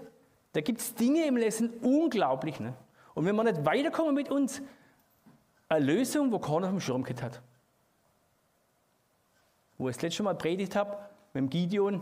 Da 0.53 0.61
gibt 0.61 0.81
es 0.81 0.95
Dinge 0.95 1.27
im 1.27 1.37
Lesen, 1.37 1.71
unglaublich. 1.83 2.59
Ne? 2.59 2.75
Und 3.15 3.27
wenn 3.27 3.37
wir 3.37 3.45
nicht 3.45 3.65
weiterkommen 3.65 4.15
mit 4.15 4.31
uns, 4.31 4.63
eine 5.69 5.85
Lösung, 5.85 6.33
wo 6.33 6.39
keiner 6.39 6.67
auf 6.67 6.73
dem 6.73 6.81
Schirm 6.81 7.05
hat. 7.05 7.43
Wo 9.77 9.89
ich 9.89 9.97
das 9.97 10.03
letzte 10.03 10.23
Mal 10.23 10.35
predigt 10.35 10.75
habe, 10.75 10.97
mit 11.35 11.43
dem 11.43 11.51
Gideon, 11.51 12.01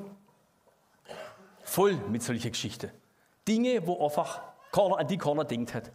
voll 1.62 1.94
mit 2.08 2.22
solchen 2.22 2.52
Geschichten. 2.52 2.90
Dinge, 3.48 3.86
wo 3.86 4.04
einfach 4.04 4.42
keiner, 4.70 4.98
an 4.98 5.08
die 5.08 5.18
keiner 5.18 5.44
denkt 5.44 5.74
hat. 5.74 5.90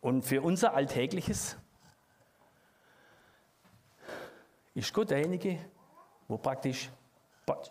Und 0.00 0.22
für 0.22 0.40
unser 0.40 0.74
Alltägliches 0.74 1.56
ist 4.74 4.92
Gott 4.94 5.10
derjenige, 5.10 5.58
wo 6.32 6.38
praktisch, 6.38 6.90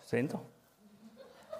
Sender, 0.06 0.40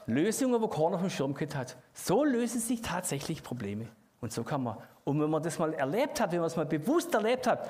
Lösungen, 0.06 0.62
wo 0.62 0.68
keiner 0.68 0.96
auf 0.96 1.02
dem 1.02 1.10
Schirm 1.10 1.34
gehabt 1.34 1.56
hat. 1.56 1.78
So 1.94 2.24
lösen 2.24 2.60
sich 2.60 2.82
tatsächlich 2.82 3.44
Probleme. 3.44 3.88
Und 4.20 4.32
so 4.32 4.44
kann 4.44 4.64
man 4.64 4.78
und 5.04 5.20
wenn 5.20 5.30
man 5.30 5.42
das 5.42 5.58
mal 5.58 5.74
erlebt 5.74 6.20
hat, 6.20 6.32
wenn 6.32 6.40
man 6.40 6.48
es 6.48 6.56
mal 6.56 6.66
bewusst 6.66 7.14
erlebt 7.14 7.48
hat, 7.48 7.68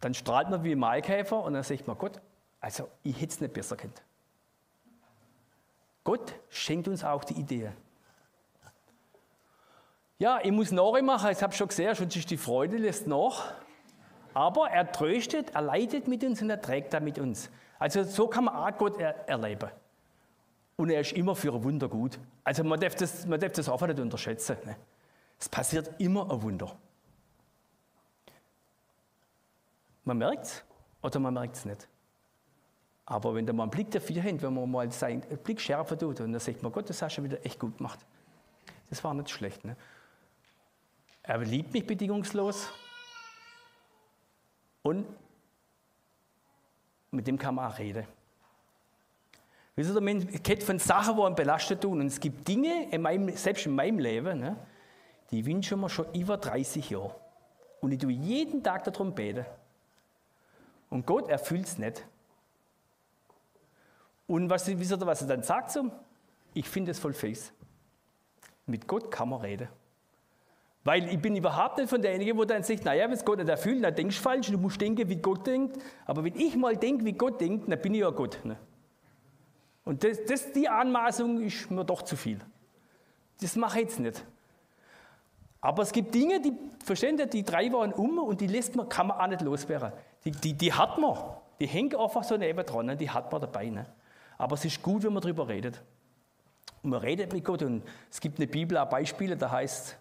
dann 0.00 0.14
strahlt 0.14 0.50
man 0.50 0.62
wie 0.64 0.72
ein 0.72 0.78
Maikäfer 0.78 1.42
und 1.42 1.54
dann 1.54 1.62
sagt 1.62 1.86
man, 1.86 1.96
Gott, 1.98 2.20
also 2.60 2.88
ich 3.02 3.20
hätte 3.20 3.32
es 3.32 3.40
nicht 3.40 3.52
besser 3.52 3.76
kennt. 3.76 4.02
Gott 6.04 6.34
schenkt 6.48 6.88
uns 6.88 7.04
auch 7.04 7.24
die 7.24 7.34
Idee. 7.34 7.70
Ja, 10.18 10.40
ich 10.42 10.50
muss 10.50 10.72
nachmachen, 10.72 11.30
ich 11.30 11.42
habe 11.42 11.52
schon 11.52 11.68
gesehen, 11.68 11.94
schon 11.94 12.08
ist 12.08 12.30
die 12.30 12.36
Freude 12.36 12.76
lässt 12.76 13.06
nach. 13.06 13.54
Aber 14.38 14.70
er 14.70 14.92
tröstet, 14.92 15.50
er 15.50 15.62
leidet 15.62 16.06
mit 16.06 16.22
uns 16.22 16.40
und 16.40 16.48
er 16.48 16.62
trägt 16.62 16.94
da 16.94 17.00
mit 17.00 17.18
uns. 17.18 17.50
Also 17.76 18.04
so 18.04 18.28
kann 18.28 18.44
man 18.44 18.54
auch 18.54 18.78
Gott 18.78 18.96
er 19.00 19.28
erleben. 19.28 19.68
Und 20.76 20.90
er 20.90 21.00
ist 21.00 21.10
immer 21.14 21.34
für 21.34 21.52
ein 21.52 21.64
Wunder 21.64 21.88
gut. 21.88 22.20
Also 22.44 22.62
man 22.62 22.78
darf 22.78 22.94
das, 22.94 23.26
man 23.26 23.40
darf 23.40 23.50
das 23.50 23.68
einfach 23.68 23.88
nicht 23.88 23.98
unterschätzen. 23.98 24.56
Ne? 24.64 24.76
Es 25.40 25.48
passiert 25.48 25.90
immer 25.98 26.30
ein 26.30 26.40
Wunder. 26.40 26.72
Man 30.04 30.18
merkt 30.18 30.44
es 30.44 30.64
oder 31.02 31.18
man 31.18 31.34
merkt 31.34 31.56
es 31.56 31.64
nicht. 31.64 31.88
Aber 33.06 33.34
wenn 33.34 33.44
da 33.44 33.52
mal 33.52 33.64
einen 33.64 33.72
Blick 33.72 33.90
dafür 33.90 34.22
hin, 34.22 34.40
wenn 34.40 34.54
man 34.54 34.70
mal 34.70 34.92
seinen 34.92 35.22
Blick 35.22 35.60
schärfer 35.60 35.98
tut 35.98 36.20
und 36.20 36.30
dann 36.30 36.40
sagt 36.40 36.62
man, 36.62 36.70
Gott, 36.70 36.88
das 36.88 37.02
hast 37.02 37.16
du 37.16 37.24
wieder 37.24 37.44
echt 37.44 37.58
gut 37.58 37.78
gemacht. 37.78 37.98
Das 38.88 39.02
war 39.02 39.14
nicht 39.14 39.30
schlecht. 39.30 39.64
Ne? 39.64 39.76
Er 41.24 41.38
liebt 41.38 41.72
mich 41.72 41.84
bedingungslos 41.84 42.68
und 44.88 45.06
mit 47.10 47.26
dem 47.26 47.38
kann 47.38 47.54
man 47.54 47.70
auch 47.70 47.78
reden. 47.78 48.06
Wisst 49.76 49.94
ihr, 49.94 50.00
Mensch 50.00 50.26
kennt 50.42 50.62
von 50.62 50.78
Sachen, 50.78 51.16
die 51.16 51.22
ihn 51.22 51.34
belastet 51.34 51.80
tun. 51.80 52.00
Und 52.00 52.06
es 52.08 52.18
gibt 52.18 52.46
Dinge, 52.48 52.90
in 52.90 53.00
meinem, 53.00 53.36
selbst 53.36 53.66
in 53.66 53.74
meinem 53.74 53.98
Leben, 53.98 54.40
ne, 54.40 54.56
die 55.30 55.44
wünschen 55.46 55.80
mir 55.80 55.88
schon 55.88 56.12
über 56.14 56.36
30 56.36 56.90
Jahre. 56.90 57.14
Und 57.80 57.92
ich 57.92 57.98
tue 57.98 58.12
jeden 58.12 58.62
Tag 58.62 58.84
darum 58.84 59.14
beten. 59.14 59.46
Und 60.90 61.06
Gott 61.06 61.28
erfüllt 61.28 61.66
es 61.66 61.78
nicht. 61.78 62.04
Und 64.26 64.50
was, 64.50 64.66
wisst 64.66 64.90
ihr, 64.90 65.06
was 65.06 65.22
er 65.22 65.28
dann 65.28 65.42
sagt? 65.42 65.70
So? 65.70 65.90
Ich 66.54 66.68
finde 66.68 66.90
es 66.90 66.98
voll 66.98 67.12
fies. 67.12 67.52
Mit 68.66 68.86
Gott 68.86 69.10
kann 69.10 69.28
man 69.28 69.40
reden. 69.40 69.68
Weil 70.84 71.08
ich 71.08 71.20
bin 71.20 71.36
überhaupt 71.36 71.78
nicht 71.78 71.90
von 71.90 72.00
derjenige, 72.00 72.36
wo 72.36 72.44
dann 72.44 72.62
sagt, 72.62 72.84
naja, 72.84 73.04
wenn 73.04 73.12
es 73.12 73.24
Gott 73.24 73.38
nicht 73.38 73.48
erfüllt, 73.48 73.84
dann 73.84 73.94
denkst 73.94 74.16
du 74.16 74.22
falsch, 74.22 74.50
du 74.50 74.58
musst 74.58 74.80
denken, 74.80 75.08
wie 75.08 75.16
Gott 75.16 75.46
denkt. 75.46 75.76
Aber 76.06 76.24
wenn 76.24 76.34
ich 76.36 76.56
mal 76.56 76.76
denke, 76.76 77.04
wie 77.04 77.12
Gott 77.12 77.40
denkt, 77.40 77.70
dann 77.70 77.80
bin 77.80 77.94
ich 77.94 78.00
ja 78.00 78.10
Gott. 78.10 78.38
Ne? 78.44 78.56
Und 79.84 80.04
das, 80.04 80.24
das, 80.24 80.52
die 80.52 80.68
Anmaßung 80.68 81.40
ist 81.40 81.70
mir 81.70 81.84
doch 81.84 82.02
zu 82.02 82.16
viel. 82.16 82.38
Das 83.40 83.56
mache 83.56 83.78
ich 83.78 83.84
jetzt 83.86 84.00
nicht. 84.00 84.24
Aber 85.60 85.82
es 85.82 85.92
gibt 85.92 86.14
Dinge, 86.14 86.40
die, 86.40 86.52
verstehen 86.84 87.18
Sie, 87.18 87.26
die 87.26 87.42
drei 87.42 87.72
waren 87.72 87.92
um 87.92 88.18
und 88.18 88.40
die 88.40 88.46
lässt 88.46 88.76
man, 88.76 88.88
kann 88.88 89.08
man 89.08 89.18
auch 89.18 89.26
nicht 89.26 89.42
loswerden. 89.42 89.92
Die, 90.24 90.30
die, 90.30 90.54
die 90.54 90.72
hat 90.72 90.98
man. 90.98 91.16
Die 91.58 91.66
hängt 91.66 91.96
einfach 91.96 92.22
so 92.22 92.36
neben 92.36 92.64
dran, 92.64 92.86
ne? 92.86 92.96
die 92.96 93.10
hat 93.10 93.32
man 93.32 93.40
dabei. 93.40 93.66
Ne? 93.66 93.86
Aber 94.36 94.54
es 94.54 94.64
ist 94.64 94.80
gut, 94.82 95.02
wenn 95.02 95.12
man 95.12 95.22
darüber 95.22 95.48
redet. 95.48 95.82
Und 96.82 96.90
man 96.90 97.00
redet 97.00 97.32
mit 97.32 97.44
Gott 97.44 97.62
und 97.62 97.82
es 98.10 98.20
gibt 98.20 98.38
in 98.38 98.46
der 98.46 98.52
Bibel 98.52 98.78
auch 98.78 98.88
Beispiele, 98.88 99.36
da 99.36 99.50
heißt 99.50 99.96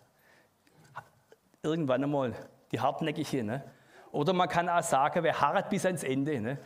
irgendwann 1.67 2.03
einmal 2.03 2.33
die 2.71 2.79
Hartnäckige. 2.79 3.43
Ne? 3.43 3.63
Oder 4.11 4.33
man 4.33 4.49
kann 4.49 4.67
auch 4.69 4.81
sagen, 4.81 5.23
wer 5.23 5.39
harrt 5.39 5.69
bis 5.69 5.85
ans 5.85 6.03
Ende. 6.03 6.39
Ne? 6.39 6.57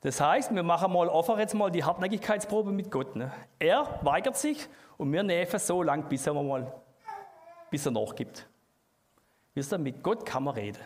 Das 0.00 0.20
heißt, 0.20 0.54
wir 0.54 0.62
machen 0.62 0.92
mal 0.92 1.10
einfach 1.10 1.38
jetzt 1.38 1.54
mal 1.54 1.70
die 1.70 1.84
Hartnäckigkeitsprobe 1.84 2.72
mit 2.72 2.90
Gott. 2.90 3.16
Ne? 3.16 3.30
Er 3.58 4.00
weigert 4.02 4.36
sich 4.36 4.66
und 4.96 5.12
wir 5.12 5.22
nerven 5.22 5.60
so 5.60 5.82
lang, 5.82 6.08
bis 6.08 6.26
er 6.26 6.34
mal, 6.34 6.72
bis 7.70 7.86
er 7.86 7.92
nachgibt. 7.92 8.48
Wisst 9.54 9.72
ihr, 9.72 9.78
mit 9.78 10.02
Gott 10.02 10.24
kann 10.24 10.44
man 10.44 10.54
reden. 10.54 10.82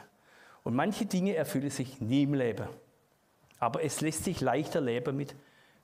Und 0.63 0.75
manche 0.75 1.07
Dinge 1.07 1.37
erfüllen 1.37 1.71
sich 1.71 2.01
nie 2.01 2.25
im 2.25 2.35
Leben. 2.35 2.67
Aber 3.59 3.83
es 3.85 4.01
lässt 4.01 4.25
sich 4.25 4.41
leichter 4.41 4.81
leben 4.81 5.17
mit, 5.17 5.37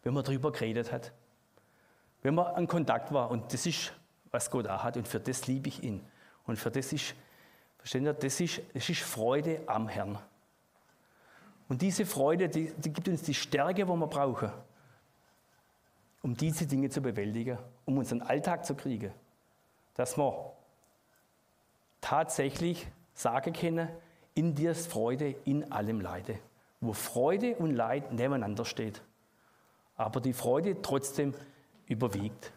wenn 0.03 0.15
man 0.15 0.25
darüber 0.25 0.51
geredet 0.51 0.91
hat. 0.91 1.13
Wenn 2.23 2.35
man 2.35 2.47
an 2.47 2.67
Kontakt 2.67 3.13
war. 3.13 3.31
Und 3.31 3.53
das 3.53 3.67
ist, 3.67 3.93
was 4.31 4.51
Gott 4.51 4.67
auch 4.67 4.83
hat. 4.83 4.97
Und 4.97 5.07
für 5.07 5.21
das 5.21 5.47
liebe 5.47 5.69
ich 5.69 5.83
ihn. 5.83 6.05
Und 6.47 6.57
für 6.57 6.71
das 6.71 6.93
ist, 6.93 7.15
verstehen 7.81 8.05
Sie, 8.05 8.15
das 8.15 8.41
ist, 8.41 8.61
das 8.75 8.89
ist 8.89 9.01
Freude 9.01 9.63
am 9.67 9.89
Herrn. 9.89 10.19
Und 11.69 11.83
diese 11.83 12.05
Freude, 12.05 12.49
die, 12.49 12.73
die 12.77 12.93
gibt 12.93 13.09
uns 13.09 13.23
die 13.23 13.35
Stärke, 13.35 13.85
die 13.85 13.89
wir 13.89 14.07
brauchen, 14.07 14.51
um 16.23 16.37
diese 16.37 16.67
Dinge 16.67 16.91
zu 16.91 17.01
bewältigen, 17.01 17.59
um 17.87 17.99
unseren 17.99 18.23
Alltag 18.23 18.67
zu 18.67 18.75
kriegen. 18.75 19.13
Dass 19.95 20.19
wir 20.19 20.53
tatsächlich 22.01 22.87
sagen 23.15 23.53
können, 23.53 23.89
in 24.35 24.55
dir 24.55 24.73
ist 24.73 24.91
Freude, 24.91 25.35
in 25.45 25.73
allem 25.73 26.01
Leide. 26.01 26.39
Wo 26.81 26.93
Freude 26.93 27.57
und 27.57 27.75
Leid 27.75 28.13
nebeneinander 28.13 28.65
steht. 28.65 29.03
Aber 29.97 30.21
die 30.21 30.33
Freude 30.33 30.81
trotzdem 30.83 31.35
überwiegt. 31.87 32.53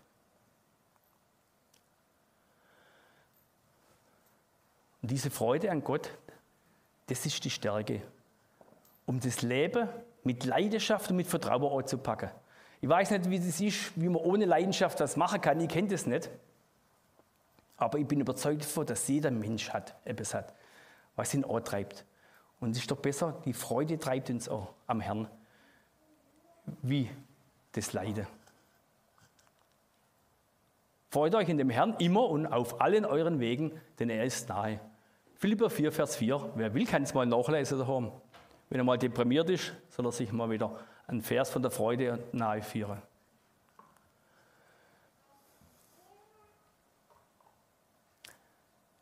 Und 5.04 5.12
diese 5.12 5.30
Freude 5.30 5.70
an 5.70 5.84
Gott, 5.84 6.10
das 7.08 7.26
ist 7.26 7.44
die 7.44 7.50
Stärke, 7.50 8.02
um 9.06 9.20
das 9.20 9.42
Leben 9.42 9.90
mit 10.24 10.46
Leidenschaft 10.46 11.12
und 11.12 11.18
mit 11.18 11.28
Vertrauen 11.28 11.78
anzupacken. 11.78 12.30
Ich 12.80 12.88
weiß 12.88 13.12
nicht, 13.12 13.30
wie 13.30 13.38
das 13.38 13.60
ist, 13.60 13.92
wie 14.00 14.08
man 14.08 14.22
ohne 14.22 14.46
Leidenschaft 14.46 15.00
das 15.02 15.18
machen 15.18 15.42
kann. 15.42 15.60
Ich 15.60 15.68
kenne 15.68 15.90
das 15.90 16.06
nicht. 16.06 16.30
Aber 17.76 18.00
ich 18.00 18.08
bin 18.08 18.22
überzeugt 18.22 18.64
davon, 18.64 18.86
dass 18.86 19.06
jeder 19.10 19.30
Mensch 19.30 19.72
hat, 19.72 19.94
etwas 20.06 20.34
hat, 20.34 20.54
was 21.18 21.34
ihn 21.34 21.44
antreibt. 21.44 22.06
Und 22.62 22.72
es 22.72 22.78
ist 22.78 22.90
doch 22.90 22.98
besser, 22.98 23.42
die 23.44 23.52
Freude 23.52 24.00
treibt 24.00 24.30
uns 24.30 24.48
auch 24.48 24.74
am 24.88 25.02
Herrn, 25.02 25.28
wie 26.82 27.10
das 27.74 27.92
Leiden. 27.92 28.26
Freut 31.10 31.36
euch 31.36 31.50
in 31.50 31.58
dem 31.58 31.70
Herrn 31.70 31.96
immer 32.00 32.30
und 32.30 32.48
auf 32.48 32.80
allen 32.80 33.04
euren 33.04 33.42
Wegen, 33.42 33.74
denn 34.00 34.10
er 34.10 34.24
ist 34.24 34.48
nahe. 34.48 34.80
Philipper 35.44 35.70
4, 35.70 35.92
Vers 35.92 36.16
4. 36.16 36.54
Wer 36.56 36.74
will, 36.74 36.86
kann 36.86 37.04
es 37.04 37.14
mal 37.14 37.26
nachlesen 37.26 37.78
daheim. 37.78 38.14
Wenn 38.70 38.80
er 38.80 38.86
mal 38.86 38.98
deprimiert 38.98 39.50
ist, 39.50 39.74
soll 39.90 40.06
er 40.06 40.14
sich 40.14 40.32
mal 40.32 40.50
wieder 40.50 40.80
einen 41.06 41.22
Vers 41.22 41.50
von 41.50 41.62
der 41.62 41.70
Freude 41.70 42.24
nahe 42.32 42.62
führen. 42.62 43.02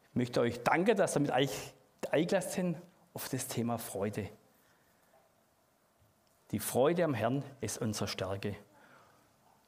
Ich 0.10 0.16
möchte 0.16 0.42
euch 0.42 0.64
danken, 0.64 0.98
dass 0.98 1.16
ihr 1.16 1.20
mit 1.20 1.30
euch 1.30 1.52
eingelassen 2.10 2.74
habt 2.76 2.86
auf 3.14 3.30
das 3.30 3.48
Thema 3.48 3.78
Freude. 3.78 4.28
Die 6.50 6.60
Freude 6.60 7.04
am 7.04 7.14
Herrn 7.14 7.44
ist 7.60 7.78
unsere 7.78 8.08
Stärke. 8.08 8.56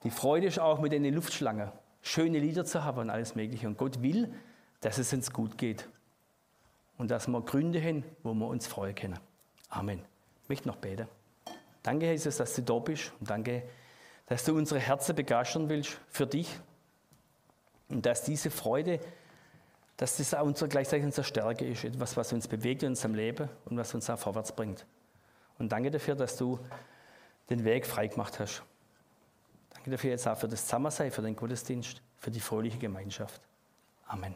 Die 0.01 0.09
Freude 0.09 0.47
ist 0.47 0.57
auch 0.57 0.79
mit 0.79 0.91
den 0.91 1.05
Luftschlangen, 1.13 1.71
schöne 2.01 2.39
Lieder 2.39 2.65
zu 2.65 2.83
haben 2.83 2.97
und 2.97 3.09
alles 3.11 3.35
Mögliche. 3.35 3.67
Und 3.67 3.77
Gott 3.77 4.01
will, 4.01 4.33
dass 4.81 4.97
es 4.97 5.13
uns 5.13 5.31
gut 5.31 5.59
geht 5.59 5.87
und 6.97 7.11
dass 7.11 7.27
wir 7.27 7.41
Gründe 7.41 7.81
haben, 7.81 8.03
wo 8.23 8.33
wir 8.33 8.47
uns 8.47 8.67
freuen 8.67 8.95
können. 8.95 9.19
Amen. 9.69 10.01
Ich 10.43 10.49
möchte 10.49 10.67
noch 10.67 10.77
beten. 10.77 11.07
Danke, 11.81 12.05
Jesus, 12.05 12.37
dass 12.37 12.55
du 12.55 12.61
da 12.61 12.79
bist 12.79 13.11
und 13.19 13.29
danke, 13.29 13.63
dass 14.27 14.45
du 14.45 14.55
unsere 14.55 14.79
Herzen 14.79 15.15
begeistern 15.15 15.67
willst 15.69 15.97
für 16.09 16.25
dich 16.25 16.59
und 17.89 18.05
dass 18.05 18.23
diese 18.23 18.49
Freude, 18.49 18.99
dass 19.97 20.17
das 20.17 20.33
auch 20.33 20.45
unser, 20.45 20.67
gleichzeitig 20.67 21.05
unsere 21.05 21.25
Stärke 21.25 21.65
ist, 21.65 21.83
etwas, 21.83 22.15
was 22.15 22.31
uns 22.33 22.47
bewegt 22.47 22.83
in 22.83 22.89
unserem 22.89 23.15
Leben 23.15 23.49
und 23.65 23.77
was 23.77 23.93
uns 23.93 24.09
auch 24.09 24.17
vorwärts 24.17 24.51
bringt. 24.51 24.85
Und 25.59 25.71
danke 25.71 25.91
dafür, 25.91 26.15
dass 26.15 26.37
du 26.37 26.59
den 27.49 27.63
Weg 27.63 27.85
freigemacht 27.85 28.39
hast. 28.39 28.63
Danke 29.71 29.91
dafür 29.91 30.11
jetzt 30.11 30.27
auch 30.27 30.37
für 30.37 30.47
das 30.47 30.63
Zusammensein, 30.63 31.11
für 31.11 31.21
den 31.21 31.35
Gottesdienst, 31.35 32.01
für 32.17 32.31
die 32.31 32.39
fröhliche 32.39 32.77
Gemeinschaft. 32.77 33.41
Amen. 34.07 34.35